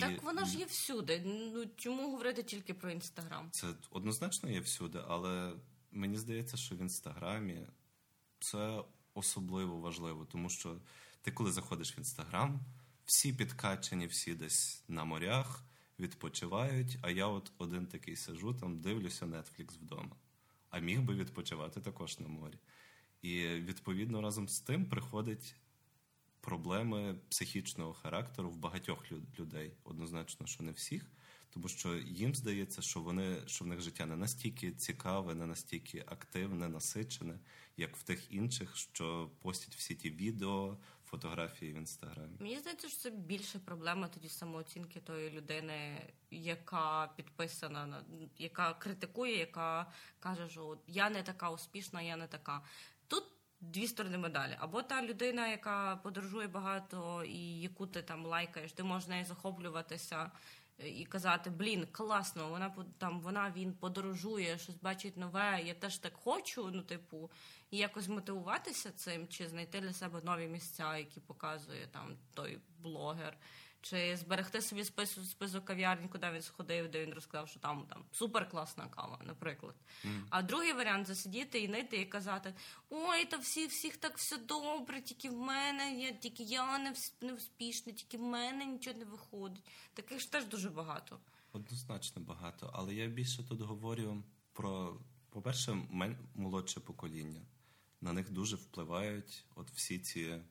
Так 0.00 0.12
і... 0.12 0.24
вона 0.24 0.44
ж 0.44 0.58
є 0.58 0.64
всюди. 0.64 1.22
Ну 1.24 1.64
чому 1.76 2.10
говорити 2.10 2.42
тільки 2.42 2.74
про 2.74 2.90
інстаграм? 2.90 3.48
Це 3.50 3.74
однозначно 3.90 4.50
є 4.50 4.60
всюди, 4.60 5.00
але 5.08 5.54
мені 5.90 6.18
здається, 6.18 6.56
що 6.56 6.74
в 6.74 6.78
інстаграмі 6.80 7.66
це 8.40 8.82
особливо 9.14 9.80
важливо, 9.80 10.24
тому 10.24 10.50
що 10.50 10.76
ти, 11.22 11.32
коли 11.32 11.52
заходиш 11.52 11.96
в 11.96 11.98
інстаграм, 11.98 12.60
всі 13.04 13.32
підкачені, 13.32 14.06
всі 14.06 14.34
десь 14.34 14.84
на 14.88 15.04
морях 15.04 15.64
відпочивають. 15.98 16.98
А 17.02 17.10
я 17.10 17.26
от 17.26 17.52
один 17.58 17.86
такий 17.86 18.16
сижу, 18.16 18.54
там 18.54 18.80
дивлюся 18.80 19.26
Netflix 19.26 19.78
вдома. 19.80 20.16
А 20.70 20.78
міг 20.78 21.02
би 21.02 21.14
відпочивати 21.14 21.80
також 21.80 22.20
на 22.20 22.28
морі. 22.28 22.58
І 23.22 23.46
відповідно 23.46 24.20
разом 24.20 24.48
з 24.48 24.60
тим 24.60 24.86
приходять 24.86 25.56
проблеми 26.40 27.14
психічного 27.28 27.94
характеру 27.94 28.50
в 28.50 28.56
багатьох 28.56 29.04
людей. 29.38 29.72
Однозначно, 29.84 30.46
що 30.46 30.62
не 30.62 30.72
всіх, 30.72 31.12
тому 31.50 31.68
що 31.68 31.96
їм 31.96 32.34
здається, 32.34 32.82
що 32.82 33.00
вони 33.00 33.36
що 33.46 33.64
в 33.64 33.68
них 33.68 33.80
життя 33.80 34.06
не 34.06 34.16
настільки 34.16 34.72
цікаве, 34.72 35.34
не 35.34 35.46
настільки 35.46 36.04
активне, 36.06 36.68
насичене, 36.68 37.38
як 37.76 37.96
в 37.96 38.02
тих 38.02 38.32
інших, 38.32 38.76
що 38.76 39.30
постять 39.42 39.74
всі 39.74 39.94
ті 39.94 40.10
відео. 40.10 40.78
Фотографії 41.12 41.72
в 41.72 41.76
інстаграмі. 41.76 42.36
Мені 42.40 42.58
здається, 42.58 42.88
що 42.88 42.98
це 42.98 43.10
більше 43.10 43.58
проблема 43.58 44.08
тоді 44.08 44.28
самооцінки 44.28 45.00
тої 45.00 45.30
людини, 45.30 46.00
яка 46.30 47.12
підписана 47.16 47.86
на 47.86 48.04
яка 48.38 48.74
критикує, 48.74 49.38
яка 49.38 49.92
каже, 50.20 50.48
що 50.48 50.78
я 50.86 51.10
не 51.10 51.22
така 51.22 51.50
успішна, 51.50 52.02
я 52.02 52.16
не 52.16 52.26
така. 52.26 52.62
Дві 53.62 53.86
сторони 53.86 54.18
медалі. 54.18 54.56
Або 54.58 54.82
та 54.82 55.02
людина, 55.02 55.48
яка 55.48 55.96
подорожує 55.96 56.48
багато 56.48 57.24
і 57.24 57.60
яку 57.60 57.86
ти 57.86 58.02
там 58.02 58.26
лайкаєш, 58.26 58.72
ти 58.72 58.82
можеш 58.82 59.08
нею 59.08 59.24
захоплюватися 59.24 60.30
і 60.78 61.04
казати: 61.04 61.50
Блін, 61.50 61.86
класно, 61.92 62.48
вона 62.48 62.74
там 62.98 63.20
вона 63.20 63.52
він 63.56 63.72
подорожує, 63.72 64.58
щось 64.58 64.76
бачить 64.76 65.16
нове. 65.16 65.62
Я 65.64 65.74
теж 65.74 65.98
так 65.98 66.12
хочу. 66.14 66.70
Ну, 66.72 66.82
типу, 66.82 67.30
і 67.70 67.76
якось 67.76 68.08
мотивуватися 68.08 68.90
цим, 68.90 69.28
чи 69.28 69.48
знайти 69.48 69.80
для 69.80 69.92
себе 69.92 70.20
нові 70.24 70.46
місця, 70.46 70.96
які 70.96 71.20
показує 71.20 71.86
там 71.86 72.16
той 72.34 72.58
блогер 72.78 73.36
чи 73.82 74.16
зберегти 74.16 74.62
собі 74.62 74.84
список, 74.84 75.24
список 75.24 75.64
кав'ярні, 75.64 76.08
куди 76.08 76.30
він 76.30 76.42
сходив, 76.42 76.90
де 76.90 77.06
він 77.06 77.14
розказав, 77.14 77.48
що 77.48 77.60
там 77.60 77.86
там 77.88 78.04
супер 78.12 78.48
класна 78.48 78.88
кава, 78.88 79.20
наприклад. 79.24 79.74
Mm. 80.04 80.22
А 80.30 80.42
другий 80.42 80.72
варіант 80.72 81.06
засидіти 81.06 81.60
і 81.60 81.68
нити 81.68 82.00
і 82.00 82.06
казати: 82.06 82.54
Ой, 82.90 83.24
та 83.24 83.36
всі 83.36 83.66
всіх 83.66 83.96
так 83.96 84.18
все 84.18 84.38
добре, 84.38 85.00
тільки 85.00 85.30
в 85.30 85.36
мене 85.36 86.00
я, 86.00 86.12
тільки 86.12 86.42
я 86.42 86.78
не, 86.78 86.94
не 87.20 87.32
успішна, 87.32 87.92
тільки 87.92 88.18
в 88.18 88.22
мене 88.22 88.64
нічого 88.64 88.98
не 88.98 89.04
виходить. 89.04 89.64
Таких 89.94 90.20
ж 90.20 90.32
теж 90.32 90.44
дуже 90.44 90.70
багато. 90.70 91.18
Однозначно 91.52 92.22
багато, 92.22 92.70
але 92.74 92.94
я 92.94 93.06
більше 93.06 93.48
тут 93.48 93.60
говорю 93.60 94.22
про, 94.52 95.00
по-перше, 95.30 95.76
молодше 96.34 96.80
покоління. 96.80 97.40
На 98.00 98.12
них 98.12 98.30
дуже 98.30 98.56
впливають 98.56 99.44
от 99.54 99.70
всі 99.70 99.98
ці 99.98 100.42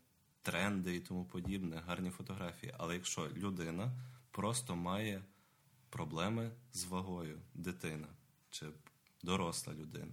тренди 0.41 0.95
і 0.95 0.99
тому 0.99 1.25
подібне, 1.25 1.83
гарні 1.87 2.09
фотографії. 2.09 2.73
Але 2.77 2.93
якщо 2.93 3.29
людина 3.29 3.91
просто 4.31 4.75
має 4.75 5.23
проблеми 5.89 6.51
з 6.73 6.85
вагою, 6.85 7.41
дитина 7.53 8.07
чи 8.49 8.65
доросла 9.23 9.73
людина, 9.73 10.11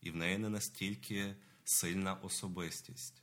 і 0.00 0.10
в 0.10 0.16
неї 0.16 0.38
не 0.38 0.48
настільки 0.48 1.36
сильна 1.64 2.14
особистість, 2.14 3.22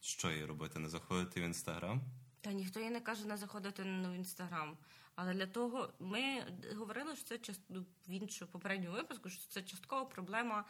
що 0.00 0.30
їй 0.30 0.44
робити? 0.44 0.78
Не 0.78 0.88
заходити 0.88 1.40
в 1.40 1.44
інстаграм? 1.44 2.00
Та 2.40 2.52
ніхто 2.52 2.80
їй 2.80 2.90
не 2.90 3.00
каже 3.00 3.26
не 3.26 3.36
заходити 3.36 3.82
в 3.82 4.16
інстаграм. 4.16 4.76
Але 5.14 5.34
для 5.34 5.46
того 5.46 5.92
ми 5.98 6.44
говорили, 6.76 7.16
що 7.16 7.38
це 7.38 7.54
ну, 7.68 7.86
в 8.08 8.10
іншому 8.10 8.50
попередньому 8.52 8.96
випуску, 8.96 9.30
що 9.30 9.48
це 9.48 9.62
часткова 9.62 10.04
проблема. 10.04 10.64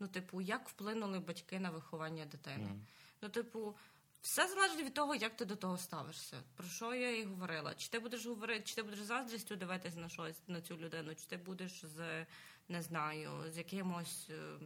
Ну, 0.00 0.08
типу, 0.08 0.40
як 0.40 0.68
вплинули 0.68 1.18
батьки 1.18 1.60
на 1.60 1.70
виховання 1.70 2.24
дитини? 2.24 2.64
Mm. 2.64 2.78
Ну, 3.22 3.28
типу, 3.28 3.76
все 4.20 4.48
залежить 4.48 4.84
від 4.84 4.94
того, 4.94 5.14
як 5.14 5.36
ти 5.36 5.44
до 5.44 5.56
того 5.56 5.78
ставишся. 5.78 6.36
Про 6.56 6.66
що 6.66 6.94
я 6.94 7.16
і 7.16 7.24
говорила? 7.24 7.74
Чи 7.74 7.88
ти 7.88 7.98
будеш 7.98 8.26
говорити, 8.26 8.62
чи 8.64 8.74
ти 8.74 8.82
будеш 8.82 9.00
заздрістю 9.00 9.56
дивитися 9.56 9.98
на 9.98 10.08
щось 10.08 10.42
на 10.46 10.60
цю 10.60 10.76
людину, 10.76 11.14
чи 11.14 11.26
ти 11.26 11.36
будеш 11.36 11.84
з 11.84 12.26
не 12.70 12.82
знаю, 12.82 13.30
з 13.48 13.58
якимось 13.58 14.30
е, 14.30 14.58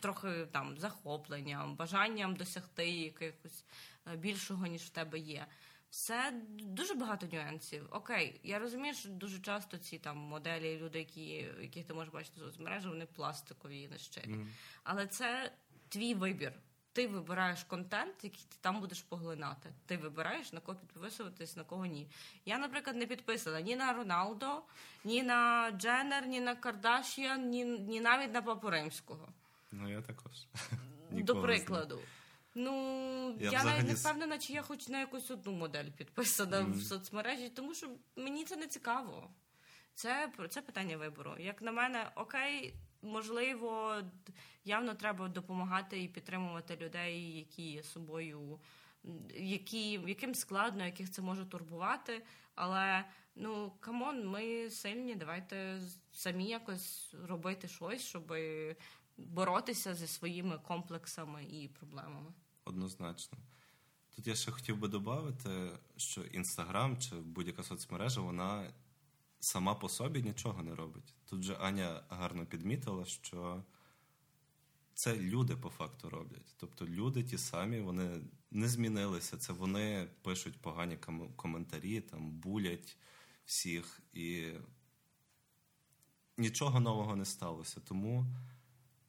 трохи 0.00 0.46
там 0.52 0.78
захопленням, 0.78 1.76
бажанням 1.76 2.36
досягти 2.36 2.90
якогось 2.90 3.64
е, 4.12 4.16
більшого, 4.16 4.66
ніж 4.66 4.82
в 4.82 4.88
тебе 4.88 5.18
є. 5.18 5.46
Все 5.90 6.42
дуже 6.48 6.94
багато 6.94 7.26
нюансів. 7.32 7.88
Окей, 7.90 8.40
я 8.42 8.58
розумію, 8.58 8.94
що 8.94 9.08
дуже 9.08 9.40
часто 9.40 9.78
ці 9.78 9.98
там 9.98 10.16
моделі, 10.16 10.78
люди, 10.78 10.98
які 10.98 11.26
яких 11.60 11.86
ти 11.86 11.94
можеш 11.94 12.12
бачити 12.12 12.40
в 12.40 12.44
соцмережі, 12.44 12.88
вони 12.88 13.06
пластикові 13.06 13.82
і 13.82 13.88
нещирі. 13.88 14.28
Mm. 14.28 14.46
Але 14.84 15.06
це 15.06 15.52
твій 15.88 16.14
вибір 16.14 16.52
ти 16.92 17.06
вибираєш 17.06 17.64
контент, 17.64 18.24
який 18.24 18.46
ти 18.48 18.56
там 18.60 18.80
будеш 18.80 19.02
поглинати. 19.02 19.72
Ти 19.86 19.96
вибираєш 19.96 20.52
на 20.52 20.60
кого 20.60 20.78
підписуватись, 20.78 21.56
на 21.56 21.64
кого 21.64 21.86
ні. 21.86 22.08
Я, 22.46 22.58
наприклад, 22.58 22.96
не 22.96 23.06
підписана 23.06 23.60
ні 23.60 23.76
на 23.76 23.92
Роналдо, 23.92 24.62
ні 25.04 25.22
на 25.22 25.70
Дженнер, 25.70 26.26
ні 26.26 26.40
на 26.40 26.54
Кардашіан, 26.54 27.48
ні, 27.48 27.64
ні 27.64 28.00
навіть 28.00 28.34
на 28.34 28.42
Папу 28.42 28.70
Римського. 28.70 29.28
Ну, 29.72 29.90
я 29.90 30.02
також. 30.02 30.32
До 31.10 31.42
прикладу. 31.42 32.00
Ну, 32.54 33.36
я, 33.40 33.50
я 33.50 33.64
навіть 33.64 33.88
не 33.88 33.94
впевнена, 33.94 34.38
чи 34.38 34.52
я 34.52 34.62
хоч 34.62 34.88
на 34.88 35.00
якусь 35.00 35.30
одну 35.30 35.52
модель 35.52 35.90
підписана 35.96 36.60
mm. 36.60 36.72
в 36.72 36.82
соцмережі, 36.82 37.48
тому 37.48 37.74
що 37.74 37.88
мені 38.16 38.44
це 38.44 38.56
не 38.56 38.66
цікаво. 38.66 39.30
Це 39.94 40.32
це 40.48 40.62
питання 40.62 40.96
вибору. 40.96 41.34
Як 41.38 41.62
на 41.62 41.72
мене, 41.72 42.10
окей, 42.14 42.74
можливо, 43.02 44.02
явно 44.64 44.94
треба 44.94 45.28
допомагати 45.28 46.02
і 46.02 46.08
підтримувати 46.08 46.76
людей, 46.76 47.36
які 47.36 47.70
є 47.70 47.82
собою, 47.82 48.60
які, 49.34 49.90
яким 49.92 50.34
складно, 50.34 50.84
яких 50.84 51.10
це 51.10 51.22
може 51.22 51.46
турбувати. 51.46 52.24
Але 52.54 53.04
ну 53.34 53.72
come 53.80 54.07
on, 54.07 54.28
ми 54.28 54.70
сильні, 54.70 55.14
давайте 55.14 55.80
самі 56.12 56.44
якось 56.44 57.14
робити 57.28 57.68
щось, 57.68 58.02
щоб 58.02 58.34
боротися 59.16 59.94
зі 59.94 60.06
своїми 60.06 60.58
комплексами 60.58 61.44
і 61.44 61.68
проблемами. 61.68 62.32
Однозначно. 62.64 63.38
Тут 64.16 64.26
я 64.26 64.34
ще 64.34 64.50
хотів 64.50 64.76
би 64.76 64.88
додати, 64.88 65.70
що 65.96 66.22
інстаграм 66.22 66.98
чи 66.98 67.14
будь-яка 67.14 67.62
соцмережа, 67.62 68.20
вона 68.20 68.72
сама 69.40 69.74
по 69.74 69.88
собі 69.88 70.22
нічого 70.22 70.62
не 70.62 70.74
робить. 70.74 71.14
Тут 71.24 71.42
же 71.42 71.54
Аня 71.54 72.02
гарно 72.08 72.46
підмітила, 72.46 73.04
що 73.04 73.64
це 74.94 75.16
люди 75.16 75.56
по 75.56 75.70
факту 75.70 76.10
роблять. 76.10 76.54
Тобто 76.56 76.86
люди 76.86 77.22
ті 77.22 77.38
самі, 77.38 77.80
вони 77.80 78.20
не 78.50 78.68
змінилися. 78.68 79.36
Це 79.36 79.52
вони 79.52 80.08
пишуть 80.22 80.60
погані 80.60 80.96
коментарі, 81.36 82.00
там 82.00 82.30
булять 82.30 82.96
всіх, 83.44 84.00
і 84.12 84.52
нічого 86.36 86.80
нового 86.80 87.16
не 87.16 87.24
сталося. 87.24 87.80
Тому 87.80 88.26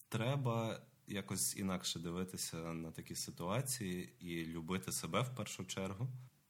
треба 0.10 0.82
якось 1.08 1.58
інакше 1.58 2.00
дивитися 2.00 2.58
на 2.58 2.92
такі 2.92 3.16
ситуації 3.16 4.14
і 4.20 4.46
любити 4.46 4.92
себе 4.92 5.22
в 5.22 5.36
першу 5.36 5.66
чергу, 5.66 6.08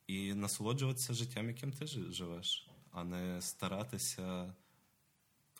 і 0.08 0.34
насолоджуватися 0.34 1.14
життям, 1.14 1.47
яким 1.47 1.72
ти 1.72 1.88
живеш 1.88 2.68
а 2.92 3.04
не 3.04 3.42
старатися 3.42 4.54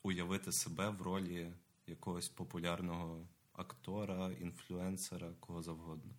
уявити 0.04 0.52
себе 0.52 0.90
в 0.90 1.02
ролі 1.02 1.54
якогось 1.88 2.30
популярного 2.30 3.28
актора, 3.54 4.32
інфлюенсера, 4.32 5.34
кого 5.40 5.62
завгодно. 5.62 6.14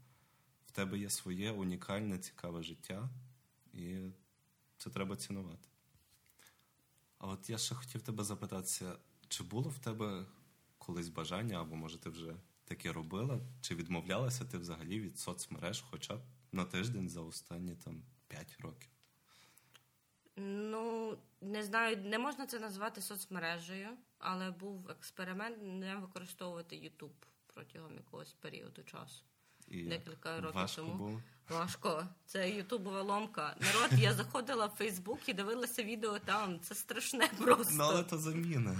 В 0.66 0.70
тебе 0.70 0.98
є 0.98 1.10
своє 1.10 1.52
унікальне, 1.52 2.18
цікаве 2.18 2.62
життя, 2.62 3.10
і 3.72 3.98
це 4.76 4.90
треба 4.90 5.16
цінувати. 5.16 5.68
А 7.18 7.26
от 7.26 7.50
я 7.50 7.58
ще 7.58 7.74
хотів 7.74 8.02
тебе 8.02 8.24
запитатися, 8.24 8.96
чи 9.28 9.44
було 9.44 9.70
в 9.70 9.78
тебе 9.78 10.26
колись 10.78 11.08
бажання, 11.08 11.60
або 11.60 11.76
може 11.76 11.98
ти 11.98 12.10
вже 12.10 12.36
таке 12.64 12.92
робила, 12.92 13.40
чи 13.60 13.74
відмовлялася 13.74 14.44
ти 14.44 14.58
взагалі 14.58 15.00
від 15.00 15.18
соцмереж 15.18 15.84
хоча 15.90 16.16
б 16.16 16.20
на 16.52 16.64
тиждень 16.64 17.08
за 17.08 17.20
останні 17.20 17.74
там 17.74 18.02
5 18.28 18.56
років? 18.60 18.90
Ну, 20.42 21.18
не 21.40 21.62
знаю, 21.62 21.96
не 21.96 22.18
можна 22.18 22.46
це 22.46 22.58
назвати 22.58 23.00
соцмережею, 23.00 23.88
але 24.18 24.50
був 24.50 24.90
експеримент 24.90 25.58
не 25.62 25.96
використовувати 25.96 26.76
YouTube 26.76 27.26
протягом 27.46 27.94
якогось 27.94 28.32
періоду 28.32 28.82
часу. 28.82 29.24
І 29.70 29.82
Декілька 29.82 30.40
років 30.40 30.54
важко 30.54 30.82
тому. 30.82 30.94
було? 30.94 31.22
Важко. 31.48 32.06
Це 32.26 32.50
ютубова 32.50 33.02
ломка. 33.02 33.56
Народ, 33.60 34.00
я 34.00 34.14
заходила 34.14 34.66
в 34.66 34.70
Фейсбук 34.70 35.28
і 35.28 35.32
дивилася 35.32 35.82
відео 35.82 36.18
там. 36.18 36.60
Це 36.60 36.74
страшне 36.74 37.28
просто. 37.38 37.74
Ну, 37.74 37.84
але 37.84 38.02
то 38.02 38.18
заміна. 38.18 38.76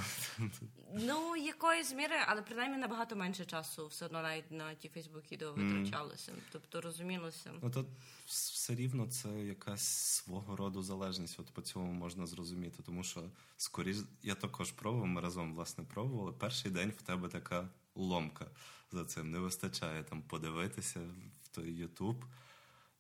Ну, 0.95 1.36
якоїсь 1.36 1.95
міри, 1.95 2.16
але 2.26 2.43
принаймні 2.43 2.76
набагато 2.76 3.16
менше 3.16 3.45
часу 3.45 3.86
все 3.86 4.07
одно 4.07 4.22
навіть 4.22 4.51
на 4.51 4.74
ті 4.74 4.88
Фейсбук 4.88 5.32
відео 5.32 5.53
витрачалося. 5.53 6.32
Тобто 6.53 6.80
розумілося. 6.80 7.53
Ну, 7.62 7.70
то 7.70 7.84
все 8.26 8.74
рівно 8.74 9.07
це 9.07 9.28
якась 9.28 9.88
свого 9.88 10.57
роду 10.57 10.82
залежність. 10.82 11.41
От 11.41 11.51
по 11.51 11.62
цьому 11.62 11.93
можна 11.93 12.26
зрозуміти. 12.26 12.82
Тому 12.86 13.05
що 13.05 13.22
скоріш 13.57 13.97
я 14.22 14.34
також 14.34 14.72
пробував, 14.72 15.07
ми 15.07 15.20
разом 15.20 15.55
власне 15.55 15.84
пробували. 15.84 16.32
Перший 16.32 16.70
день 16.70 16.91
в 16.99 17.03
тебе 17.03 17.28
така 17.28 17.68
ломка 17.95 18.47
за 18.93 19.05
цим. 19.05 19.30
Не 19.30 19.38
вистачає 19.38 20.03
там 20.03 20.22
подивитися 20.22 21.01
в 21.43 21.49
той 21.49 21.72
Ютуб. 21.72 22.24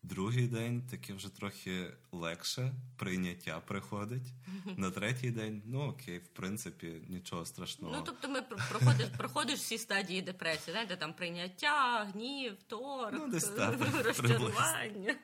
Другий 0.02 0.46
день 0.46 0.82
таке 0.90 1.12
вже 1.12 1.28
трохи 1.28 1.92
легше, 2.12 2.72
прийняття 2.96 3.60
приходить. 3.60 4.32
На 4.76 4.90
третій 4.90 5.30
день, 5.30 5.62
ну 5.66 5.80
окей, 5.80 6.18
в 6.18 6.28
принципі, 6.28 7.02
нічого 7.08 7.44
страшного. 7.46 7.96
Ну, 7.96 8.02
тобто, 8.06 8.28
ми 8.28 8.42
проходиш, 8.42 9.08
проходиш 9.18 9.60
всі 9.60 9.78
стадії 9.78 10.22
депресії, 10.22 10.72
знаєте, 10.72 10.96
там 10.96 11.14
прийняття, 11.14 12.04
гнів, 12.04 12.56
торг, 12.66 13.18
Ну, 13.18 13.28
десь 13.28 13.48
так, 13.48 13.80
розчарування. 14.04 15.16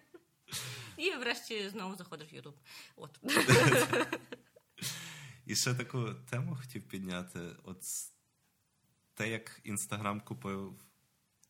І 0.96 1.10
врешті 1.10 1.68
знову 1.68 1.96
заходиш 1.96 2.32
в 2.32 2.34
Ютуб. 2.34 2.54
От. 2.96 3.20
І 5.46 5.56
ще 5.56 5.74
таку 5.74 6.14
тему 6.30 6.56
хотів 6.60 6.88
підняти. 6.88 7.40
От 7.64 7.78
те, 9.16 9.30
як 9.30 9.60
Інстаграм 9.64 10.20
купив, 10.20 10.82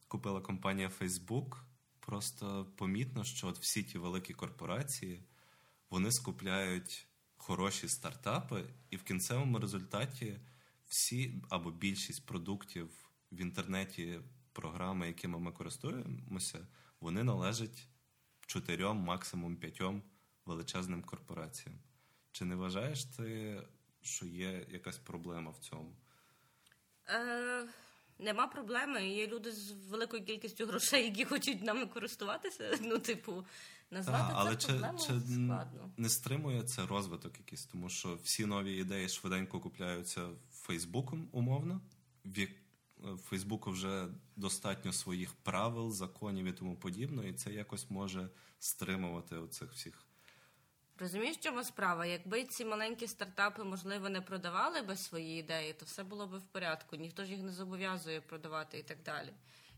купила 0.09 0.41
компанія 0.41 0.91
Facebook, 1.01 1.57
просто 2.01 2.73
помітно, 2.77 3.25
що 3.25 3.47
от 3.47 3.59
всі 3.59 3.83
ті 3.83 3.99
великі 3.99 4.35
корпорації 4.35 5.23
вони 5.91 6.13
скупляють 6.13 7.09
хороші 7.37 7.89
стартапи, 7.89 8.65
і 8.91 8.97
в 8.97 9.03
кінцевому 9.03 9.59
результаті 9.59 10.41
всі 10.87 11.43
або 11.49 11.71
більшість 11.71 12.27
продуктів 12.27 13.11
в 13.33 13.41
інтернеті, 13.41 14.21
програми, 14.53 15.07
якими 15.07 15.39
ми 15.39 15.53
користуємося, 15.53 16.67
вони 17.01 17.25
належать 17.25 17.89
чотирьом, 18.47 18.97
максимум 18.97 19.57
п'ятьом 19.57 20.03
величезним 20.45 21.03
корпораціям. 21.03 21.79
Чи 22.33 22.45
не 22.45 22.55
вважаєш 22.55 23.05
ти, 23.05 23.63
що 24.03 24.27
є 24.27 24.67
якась 24.71 24.99
проблема 24.99 25.51
в 25.51 25.59
цьому? 25.59 25.97
Е, 27.09 27.67
нема 28.19 28.47
проблеми. 28.47 29.09
Є 29.09 29.27
люди 29.27 29.53
з 29.53 29.71
великою 29.71 30.25
кількістю 30.25 30.67
грошей, 30.67 31.05
які 31.05 31.25
хочуть 31.25 31.63
нами 31.63 31.87
користуватися. 31.87 32.79
Ну, 32.81 32.99
типу, 32.99 33.45
назвати 33.91 34.33
Та, 34.33 34.39
але 34.39 34.57
це 34.57 34.67
проблемою 34.67 34.99
складно. 34.99 35.91
не 35.97 36.09
стримує 36.09 36.63
це 36.63 36.87
розвиток 36.87 37.39
якийсь, 37.39 37.65
тому 37.65 37.89
що 37.89 38.19
всі 38.25 38.47
нові 38.47 38.77
ідеї 38.77 39.09
швиденько 39.09 39.61
купляються 39.61 40.29
Фейсбуком 40.53 41.29
умовно. 41.33 41.81
В 42.25 42.49
в 42.99 43.17
Фейсбуку 43.17 43.71
вже 43.71 44.09
достатньо 44.37 44.93
своїх 44.93 45.33
правил, 45.33 45.93
законів 45.93 46.47
і 46.47 46.53
тому 46.53 46.77
подібне, 46.77 47.29
і 47.29 47.33
це 47.33 47.53
якось 47.53 47.91
може 47.91 48.29
стримувати 48.59 49.37
оцих 49.37 49.73
всіх. 49.73 50.06
Розумієш, 50.99 51.37
в 51.37 51.41
чому 51.41 51.65
справа? 51.65 52.07
Якби 52.07 52.45
ці 52.45 52.65
маленькі 52.65 53.07
стартапи, 53.07 53.65
можливо, 53.65 54.09
не 54.09 54.21
продавали 54.21 54.83
би 54.83 54.97
свої 54.97 55.41
ідеї, 55.41 55.73
то 55.73 55.85
все 55.85 56.05
було 56.05 56.27
б 56.27 56.37
в 56.39 56.43
порядку. 56.43 56.97
Ніхто 56.97 57.25
ж 57.25 57.31
їх 57.31 57.43
не 57.43 57.53
зобов'язує 57.53 58.21
продавати 58.21 58.79
і 58.79 58.83
так 58.83 58.99
далі. 59.03 59.33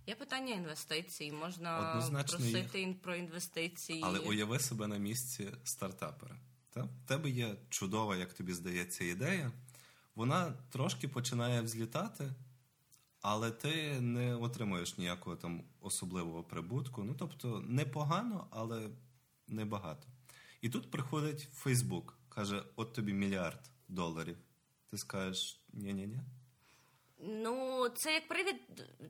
Є 0.07 0.15
питання 0.15 0.55
інвестицій, 0.55 1.33
можна 1.33 1.91
Однозначно 1.91 2.39
просити 2.39 2.81
ін- 2.81 2.95
про 2.95 3.17
інвестиції. 3.17 4.03
Але 4.05 4.19
уяви 4.19 4.59
себе 4.59 4.87
на 4.87 4.97
місці 4.97 5.51
стартапера. 5.65 6.37
Та? 6.71 6.83
В 6.83 7.09
тебе 7.09 7.31
є 7.31 7.57
чудова, 7.69 8.17
як 8.17 8.33
тобі 8.33 8.53
здається, 8.55 9.05
ідея. 9.05 9.53
Вона 10.15 10.53
трошки 10.71 11.09
починає 11.09 11.61
взлітати, 11.61 12.33
але 13.21 13.51
ти 13.51 14.01
не 14.01 14.35
отримуєш 14.37 14.99
ніякого 14.99 15.37
там 15.37 15.65
особливого 15.81 16.43
прибутку. 16.45 17.05
Ну, 17.05 17.15
тобто, 17.19 17.65
непогано, 17.69 18.47
але 18.51 18.89
небагато. 19.49 20.07
І 20.61 20.69
тут 20.69 20.91
приходить 20.91 21.49
Фейсбук, 21.55 22.19
каже: 22.29 22.65
от 22.77 22.93
тобі 22.93 23.13
мільярд 23.13 23.71
доларів. 23.89 24.39
Ти 24.91 24.99
скажеш 24.99 25.61
ні-ні-ні. 25.73 26.21
Ну, 27.21 27.89
це 27.89 28.15
як 28.15 28.29
привід, 28.29 28.57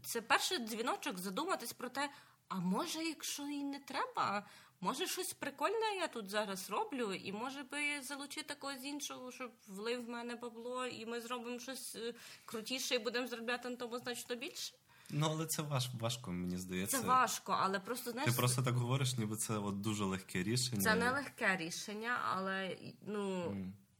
це 0.05 0.21
перший 0.21 0.59
дзвіночок 0.59 1.19
задуматись 1.19 1.73
про 1.73 1.89
те, 1.89 2.11
а 2.49 2.61
може, 2.61 3.05
якщо 3.05 3.43
і 3.43 3.65
не 3.65 3.79
треба, 3.79 4.47
може 4.81 5.07
щось 5.07 5.33
прикольне 5.33 5.97
я 5.97 6.09
тут 6.09 6.29
зараз 6.29 6.71
роблю, 6.71 7.13
і 7.13 7.33
може 7.33 7.63
би 7.63 8.03
залучити 8.03 8.55
когось 8.55 8.85
іншого, 8.85 9.33
щоб 9.33 9.53
влив 9.67 10.05
в 10.05 10.09
мене 10.09 10.35
бабло, 10.35 10.87
і 10.87 11.07
ми 11.07 11.21
зробимо 11.21 11.59
щось 11.59 11.97
е, 11.97 12.15
крутіше 12.45 12.95
і 12.95 12.99
будемо 12.99 13.27
заробляти 13.27 13.69
на 13.69 13.77
тому 13.77 13.99
значно 13.99 14.37
більше. 14.37 14.75
Ну, 15.11 15.27
але 15.31 15.47
це 15.47 15.63
важ, 15.63 15.89
важко, 16.01 16.33
мені 16.33 16.57
здається. 16.59 17.01
Це 17.01 17.07
важко, 17.07 17.57
але 17.61 17.81
просто 17.81 18.11
знаєш, 18.11 18.31
Ти 18.31 18.37
просто 18.37 18.63
так 18.63 18.75
говориш, 18.75 19.17
ніби 19.17 19.37
це 19.37 19.55
от 19.55 19.81
дуже 19.81 20.05
легке 20.05 20.43
рішення. 20.43 20.83
це 20.83 20.95
не 20.95 21.11
легке 21.11 21.57
рішення, 21.57 22.19
але 22.33 22.77
ну. 23.07 23.55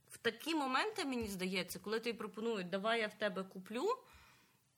В 0.09 0.17
такі 0.17 0.55
моменти, 0.55 1.05
мені 1.05 1.27
здається, 1.27 1.79
коли 1.79 1.99
ти 1.99 2.13
пропонують, 2.13 2.69
давай 2.69 2.99
я 2.99 3.07
в 3.07 3.13
тебе 3.13 3.43
куплю, 3.43 3.87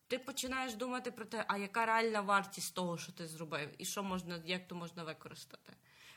ти 0.08 0.20
починаєш 0.20 0.74
думати 0.74 1.12
про 1.12 1.26
те, 1.26 1.46
а 1.48 1.58
яка 1.58 1.86
реальна 1.86 2.22
вартість 2.22 2.76
того, 2.76 2.98
що 2.98 3.12
ти 3.12 3.28
зробив, 3.28 3.70
і 3.78 3.86
що 3.86 4.04
можна, 4.04 4.42
як 4.46 4.68
то 4.68 4.76
можна 4.76 5.04
використати. 5.04 5.74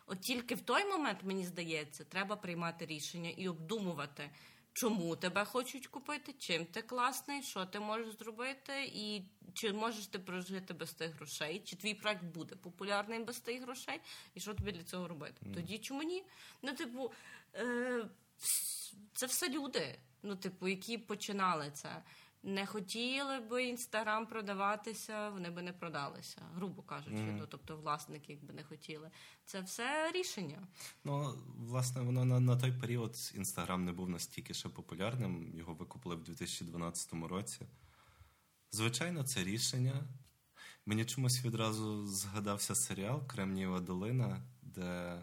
От 0.07 0.21
тільки 0.21 0.55
в 0.55 0.61
той 0.61 0.85
момент, 0.85 1.19
мені 1.23 1.45
здається, 1.45 2.05
треба 2.05 2.37
приймати 2.37 2.87
рішення 2.87 3.31
і 3.31 3.49
обдумувати, 3.49 4.31
чому 4.75 5.17
тебе 5.17 5.45
хочуть 5.45 5.87
купити, 5.87 6.35
чим 6.39 6.67
ти 6.67 6.83
класний, 6.83 7.43
що 7.43 7.67
ти 7.67 7.81
можеш 7.81 8.19
зробити, 8.19 8.85
і 8.95 9.23
чи 9.55 9.73
можеш 9.73 10.07
ти 10.07 10.19
прожити 10.19 10.75
без 10.75 10.93
тих 10.93 11.15
грошей, 11.15 11.63
чи 11.65 11.77
твій 11.77 11.95
проект 11.95 12.25
буде 12.25 12.57
популярним 12.57 13.25
без 13.25 13.39
тих 13.39 13.63
грошей, 13.63 14.01
і 14.35 14.41
що 14.41 14.55
тобі 14.55 14.73
для 14.73 14.83
цього 14.83 15.09
робити? 15.09 15.47
Тоді 15.55 15.79
чому 15.79 16.03
ні? 16.03 16.25
Ну, 16.63 16.73
типу, 16.73 17.13
е, 17.55 18.05
це 19.15 19.27
все 19.27 19.49
люди, 19.49 19.99
ну, 20.23 20.37
типу, 20.37 20.69
які 20.69 20.99
починали 20.99 21.71
це. 21.71 22.03
Не 22.47 22.67
хотіли 22.67 23.41
би 23.41 23.65
інстаграм 23.65 24.27
продаватися, 24.27 25.29
вони 25.31 25.51
би 25.51 25.63
не 25.63 25.73
продалися, 25.73 26.43
грубо 26.55 26.83
кажучи. 26.83 27.23
Ну, 27.39 27.47
тобто, 27.47 27.77
власники, 27.77 28.33
якби 28.33 28.55
не 28.55 28.65
хотіли. 28.65 29.11
Це 29.45 29.61
все 29.61 30.13
рішення. 30.13 30.67
Ну, 31.05 31.35
власне, 31.57 32.01
воно 32.01 32.25
на, 32.25 32.41
на 32.41 32.57
той 32.57 32.73
період 32.73 33.33
Інстаграм 33.35 33.85
не 33.85 33.93
був 33.93 34.09
настільки 34.09 34.55
ще 34.55 34.69
популярним. 34.69 35.55
Його 35.55 35.75
викупили 35.75 36.17
в 36.17 36.23
2012 36.23 37.13
році. 37.13 37.67
Звичайно, 38.71 39.23
це 39.23 39.45
рішення. 39.45 40.05
Мені 40.87 41.05
чомусь 41.05 41.45
відразу 41.45 42.07
згадався 42.07 42.75
серіал 42.75 43.27
Кремнієва 43.27 43.81
долина, 43.81 44.43
де 44.63 45.19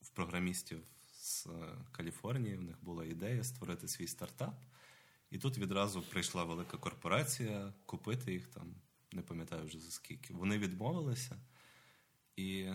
в 0.00 0.08
програмістів 0.08 0.82
з 1.12 1.46
е, 1.46 1.50
Каліфорнії 1.92 2.56
в 2.56 2.62
них 2.62 2.76
була 2.84 3.04
ідея 3.04 3.44
створити 3.44 3.88
свій 3.88 4.06
стартап. 4.06 4.54
І 5.30 5.38
тут 5.38 5.58
відразу 5.58 6.02
прийшла 6.02 6.44
велика 6.44 6.76
корпорація 6.76 7.72
купити 7.86 8.32
їх 8.32 8.46
там, 8.46 8.74
не 9.12 9.22
пам'ятаю 9.22 9.66
вже 9.66 9.78
за 9.78 9.90
скільки. 9.90 10.34
Вони 10.34 10.58
відмовилися. 10.58 11.36
І 12.36 12.68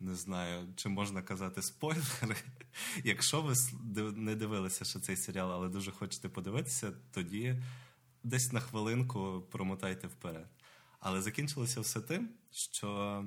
не 0.00 0.14
знаю, 0.14 0.68
чи 0.76 0.88
можна 0.88 1.22
казати 1.22 1.62
спойлери. 1.62 2.36
Якщо 3.04 3.42
ви 3.42 3.54
не 4.12 4.34
дивилися 4.36 4.84
ще 4.84 5.00
цей 5.00 5.16
серіал, 5.16 5.52
але 5.52 5.68
дуже 5.68 5.90
хочете 5.92 6.28
подивитися, 6.28 6.92
тоді 7.10 7.62
десь 8.22 8.52
на 8.52 8.60
хвилинку 8.60 9.48
промотайте 9.50 10.06
вперед. 10.06 10.48
Але 11.00 11.22
закінчилося 11.22 11.80
все 11.80 12.00
тим, 12.00 12.30
що 12.50 13.24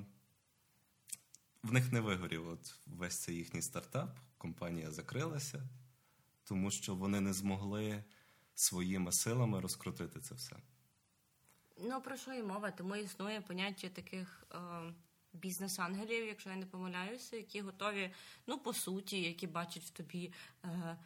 в 1.63 1.73
них 1.73 1.91
не 1.91 2.01
вигорів 2.01 2.49
от 2.49 2.75
весь 2.85 3.19
цей 3.19 3.35
їхній 3.35 3.61
стартап, 3.61 4.17
компанія 4.37 4.91
закрилася, 4.91 5.69
тому 6.43 6.71
що 6.71 6.95
вони 6.95 7.21
не 7.21 7.33
змогли 7.33 8.03
своїми 8.55 9.11
силами 9.11 9.61
розкрутити 9.61 10.19
це 10.19 10.35
все. 10.35 10.55
Ну 11.77 12.01
про 12.01 12.17
що 12.17 12.33
і 12.33 12.43
мова? 12.43 12.71
Тому 12.71 12.95
існує 12.95 13.41
поняття 13.41 13.89
таких 13.89 14.43
е, 14.53 14.57
бізнес-ангелів, 15.33 16.27
якщо 16.27 16.49
я 16.49 16.55
не 16.55 16.65
помиляюся, 16.65 17.35
які 17.35 17.61
готові, 17.61 18.11
ну 18.47 18.57
по 18.57 18.73
суті, 18.73 19.21
які 19.21 19.47
бачать 19.47 19.83
в 19.83 19.89
тобі 19.89 20.33
е, 20.63 20.97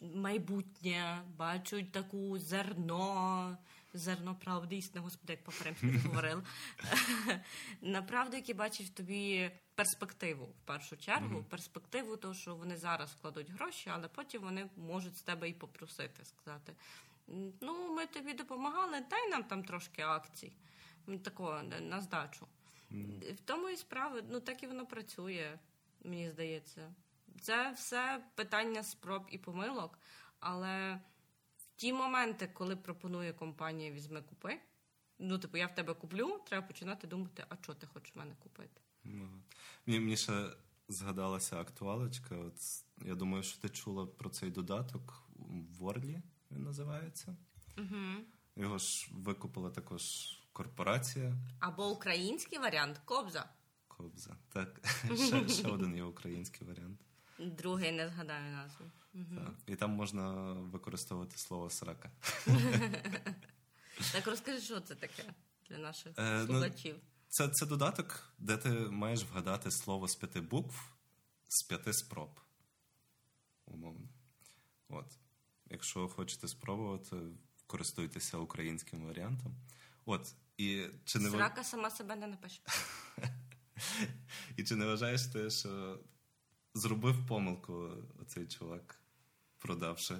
майбутнє, 0.00 1.22
бачать 1.36 1.92
таку 1.92 2.38
зерно, 2.38 3.58
зерно 3.94 4.34
правди, 4.34 4.76
істина, 4.76 5.00
господи, 5.00 5.32
як 5.32 5.44
по-перемськи 5.44 6.08
говорив. 6.08 6.42
Направду, 7.80 8.36
які 8.36 8.54
бачать 8.54 8.86
в 8.86 8.94
тобі 8.94 9.50
перспективу 9.80 10.44
в 10.44 10.66
першу 10.66 10.96
чергу, 10.96 11.38
mm-hmm. 11.38 11.44
перспективу, 11.44 12.16
того, 12.16 12.34
що 12.34 12.54
вони 12.54 12.76
зараз 12.76 13.10
вкладуть 13.10 13.50
гроші, 13.50 13.90
але 13.94 14.08
потім 14.08 14.42
вони 14.42 14.68
можуть 14.76 15.16
з 15.16 15.22
тебе 15.22 15.48
і 15.48 15.52
попросити 15.52 16.24
сказати. 16.24 16.76
Ну, 17.60 17.94
ми 17.94 18.06
тобі 18.06 18.34
допомагали, 18.34 19.00
дай 19.10 19.28
нам 19.28 19.44
там 19.44 19.64
трошки 19.64 20.02
акцій. 20.02 20.52
Такого 21.22 21.62
на 21.62 22.00
здачу. 22.00 22.46
Mm. 22.90 23.34
В 23.34 23.40
тому 23.40 23.68
і 23.68 23.76
справа, 23.76 24.20
ну 24.30 24.40
так 24.40 24.62
і 24.62 24.66
воно 24.66 24.86
працює, 24.86 25.58
мені 26.04 26.30
здається. 26.30 26.94
Це 27.40 27.72
все 27.72 28.24
питання 28.34 28.82
спроб 28.82 29.26
і 29.30 29.38
помилок, 29.38 29.98
але 30.40 31.00
в 31.56 31.66
ті 31.76 31.92
моменти, 31.92 32.46
коли 32.46 32.76
пропонує 32.76 33.32
компанія 33.32 33.90
візьми 33.90 34.22
купи, 34.22 34.60
ну, 35.18 35.38
типу, 35.38 35.56
я 35.56 35.66
в 35.66 35.74
тебе 35.74 35.94
куплю, 35.94 36.40
треба 36.46 36.66
починати 36.66 37.06
думати, 37.06 37.44
а 37.48 37.56
що 37.62 37.74
ти 37.74 37.86
хочеш 37.86 38.14
в 38.14 38.18
мене 38.18 38.34
купити. 38.42 38.80
Ну, 39.04 39.28
Мені, 39.86 40.00
мені 40.00 40.16
ще 40.16 40.50
згадалася 40.88 41.60
актуалочка. 41.60 42.36
От 42.36 42.54
Я 43.06 43.14
думаю, 43.14 43.42
що 43.42 43.60
ти 43.60 43.68
чула 43.68 44.06
про 44.06 44.30
цей 44.30 44.50
додаток 44.50 45.22
в 45.36 45.82
Wordly 45.82 46.22
він 46.50 46.62
називається. 46.62 47.36
Угу. 47.78 48.24
Його 48.56 48.78
ж 48.78 49.08
викупила 49.12 49.70
також 49.70 50.02
корпорація. 50.52 51.36
Або 51.60 51.90
український 51.90 52.58
варіант 52.58 53.00
Кобза. 53.04 53.48
Кобза. 53.88 54.36
Так, 54.48 54.80
ще, 55.26 55.48
ще 55.48 55.68
один 55.68 55.96
є 55.96 56.02
український 56.02 56.66
варіант. 56.66 57.00
Другий 57.38 57.92
не 57.92 58.08
згадаю 58.08 58.52
назву. 58.52 58.86
Угу. 59.14 59.36
Так. 59.36 59.54
І 59.66 59.76
там 59.76 59.90
можна 59.90 60.52
використовувати 60.52 61.38
слово 61.38 61.70
срака. 61.70 62.10
Так 64.12 64.26
розкажи, 64.26 64.60
що 64.60 64.80
це 64.80 64.94
таке 64.94 65.24
для 65.68 65.78
наших 65.78 66.12
е, 66.18 66.38
ну, 66.40 66.46
слухачів. 66.46 66.96
Це, 67.30 67.48
це 67.48 67.66
додаток, 67.66 68.32
де 68.38 68.56
ти 68.56 68.70
маєш 68.70 69.24
вгадати 69.24 69.70
слово 69.70 70.08
з 70.08 70.14
п'яти 70.14 70.40
букв 70.40 70.74
з 71.48 71.62
п'яти 71.62 71.92
спроб. 71.92 72.40
Умовно. 73.66 74.08
От. 74.88 75.06
Якщо 75.66 76.08
хочете 76.08 76.48
спробувати, 76.48 77.16
користуйтеся 77.66 78.38
українським 78.38 79.06
варіантом. 79.06 79.56
От, 80.04 80.34
і 80.56 80.86
чи 81.04 81.18
не 81.18 81.30
Срака 81.30 81.64
сама 81.64 81.90
себе 81.90 82.16
не 82.16 82.26
напише. 82.26 82.60
І 84.56 84.64
чи 84.64 84.76
не 84.76 84.86
вважаєш 84.86 85.22
ти, 85.22 85.50
що 85.50 86.00
зробив 86.74 87.26
помилку 87.26 87.90
цей 88.26 88.46
чувак, 88.46 89.00
продавши 89.58 90.16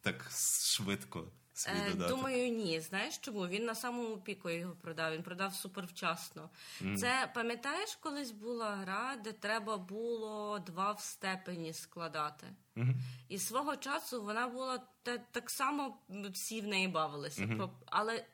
так 0.00 0.30
швидко 0.60 1.32
свій 1.54 1.72
е, 1.72 1.90
додаток? 1.90 2.16
Думаю, 2.16 2.48
ні. 2.48 2.80
Знаєш 2.80 3.18
чому? 3.18 3.48
Він 3.48 3.64
на 3.64 3.74
самому 3.74 4.16
піку 4.16 4.50
його 4.50 4.74
продав. 4.74 5.12
Він 5.12 5.22
продав 5.22 5.54
супервчасно. 5.54 6.50
Mm. 6.80 6.96
Це 6.96 7.30
пам'ятаєш, 7.34 7.96
колись 8.00 8.30
була 8.30 8.76
гра, 8.76 9.16
де 9.24 9.32
треба 9.32 9.76
було 9.76 10.58
два 10.58 10.92
в 10.92 11.00
степені 11.00 11.72
складати. 11.72 12.46
Mm-hmm. 12.76 12.94
І 13.28 13.38
свого 13.38 13.76
часу 13.76 14.22
вона 14.22 14.48
була 14.48 14.80
та, 15.02 15.18
так 15.18 15.50
само 15.50 15.98
всі 16.32 16.60
в 16.60 16.66
неї 16.66 16.88
бавилися. 16.88 17.42
Mm-hmm. 17.42 17.70
Але 17.86 18.24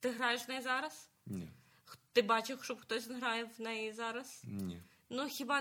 ти 0.00 0.10
граєш 0.10 0.46
в 0.46 0.48
неї 0.48 0.62
зараз? 0.62 1.10
Ні. 1.26 1.48
Ти 2.12 2.22
бачив, 2.22 2.64
щоб 2.64 2.80
хтось 2.80 3.08
грає 3.08 3.44
в 3.58 3.60
неї 3.60 3.92
зараз? 3.92 4.42
Ні. 4.44 4.82
Ну 5.14 5.26
хіба 5.28 5.60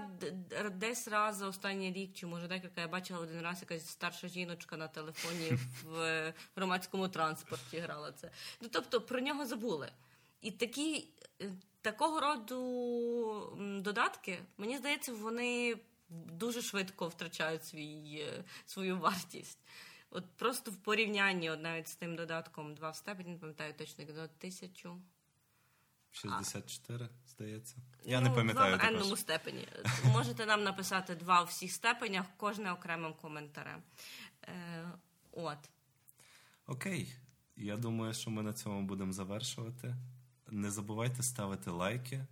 десь 0.71 1.07
раз 1.07 1.35
за 1.35 1.47
останній 1.47 1.91
рік, 1.91 2.13
чи 2.13 2.25
може 2.25 2.47
декілька 2.47 2.81
я 2.81 2.87
бачила 2.87 3.19
один 3.19 3.41
раз 3.41 3.61
якась 3.61 3.89
старша 3.89 4.27
жіночка 4.27 4.77
на 4.77 4.87
телефоні 4.87 5.51
в 5.83 6.33
громадському 6.55 7.07
транспорті 7.07 7.79
грала 7.79 8.11
це. 8.11 8.31
Ну 8.61 8.69
тобто 8.71 9.01
про 9.01 9.19
нього 9.19 9.45
забули. 9.45 9.91
І 10.41 10.51
такі 10.51 11.07
е, 11.41 11.51
такого 11.81 12.19
роду 12.19 13.57
додатки, 13.81 14.39
мені 14.57 14.77
здається, 14.77 15.13
вони 15.13 15.75
дуже 16.09 16.61
швидко 16.61 17.07
втрачають 17.07 17.65
свій, 17.65 18.25
е, 18.27 18.43
свою 18.65 18.99
вартість. 18.99 19.59
От 20.09 20.25
просто 20.35 20.71
в 20.71 20.75
порівнянні 20.75 21.49
от 21.49 21.61
навіть 21.61 21.87
з 21.87 21.95
тим 21.95 22.15
додатком 22.15 22.75
два 22.75 22.89
в 22.89 22.95
степені, 22.95 23.29
не 23.29 23.37
пам'ятаю 23.37 23.73
точно, 23.73 24.05
до 24.05 24.27
тисячу. 24.27 25.01
64, 26.11 27.09
здається. 27.27 27.75
Я 28.05 28.21
ну, 28.21 28.29
не 28.29 28.35
пам'ятаю. 28.35 28.77
Два 28.77 28.87
в 28.87 28.93
енному 28.93 29.17
степені. 29.17 29.67
Можете 30.05 30.45
нам 30.45 30.63
написати 30.63 31.15
два 31.15 31.41
у 31.41 31.45
всіх 31.45 31.71
степенях, 31.71 32.25
кожне 32.37 32.71
окремим 32.71 33.13
коментарем. 33.13 33.83
Е, 34.43 34.91
От. 35.31 35.57
Окей. 36.67 37.15
Я 37.55 37.77
думаю, 37.77 38.13
що 38.13 38.31
ми 38.31 38.43
на 38.43 38.53
цьому 38.53 38.81
будемо 38.81 39.13
завершувати. 39.13 39.95
Не 40.47 40.71
забувайте 40.71 41.23
ставити 41.23 41.69
лайки, 41.69 42.25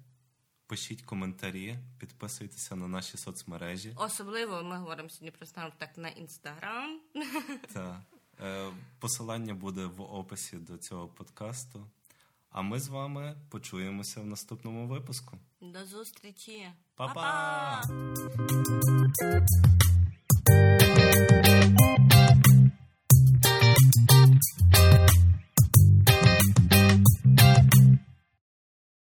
пишіть 0.68 1.02
коментарі, 1.02 1.80
підписуйтеся 1.98 2.76
на 2.76 2.88
наші 2.88 3.18
соцмережі. 3.18 3.94
Особливо 3.96 4.64
ми 4.64 4.78
говоримо 4.78 5.10
сьогодні 5.10 5.32
про 5.32 5.72
так 5.78 5.98
на 5.98 6.10
інстаграм. 6.10 7.00
Так. 7.74 8.02
Е, 8.42 8.72
посилання 9.00 9.54
буде 9.54 9.86
в 9.86 10.02
описі 10.02 10.58
до 10.58 10.78
цього 10.78 11.08
подкасту. 11.08 11.88
А 12.50 12.62
ми 12.62 12.80
з 12.80 12.88
вами 12.88 13.36
почуємося 13.50 14.22
в 14.22 14.26
наступному 14.26 14.88
випуску. 14.88 15.38
До 15.62 15.86
зустрічі. 15.86 16.68
Па-па! 16.96 17.84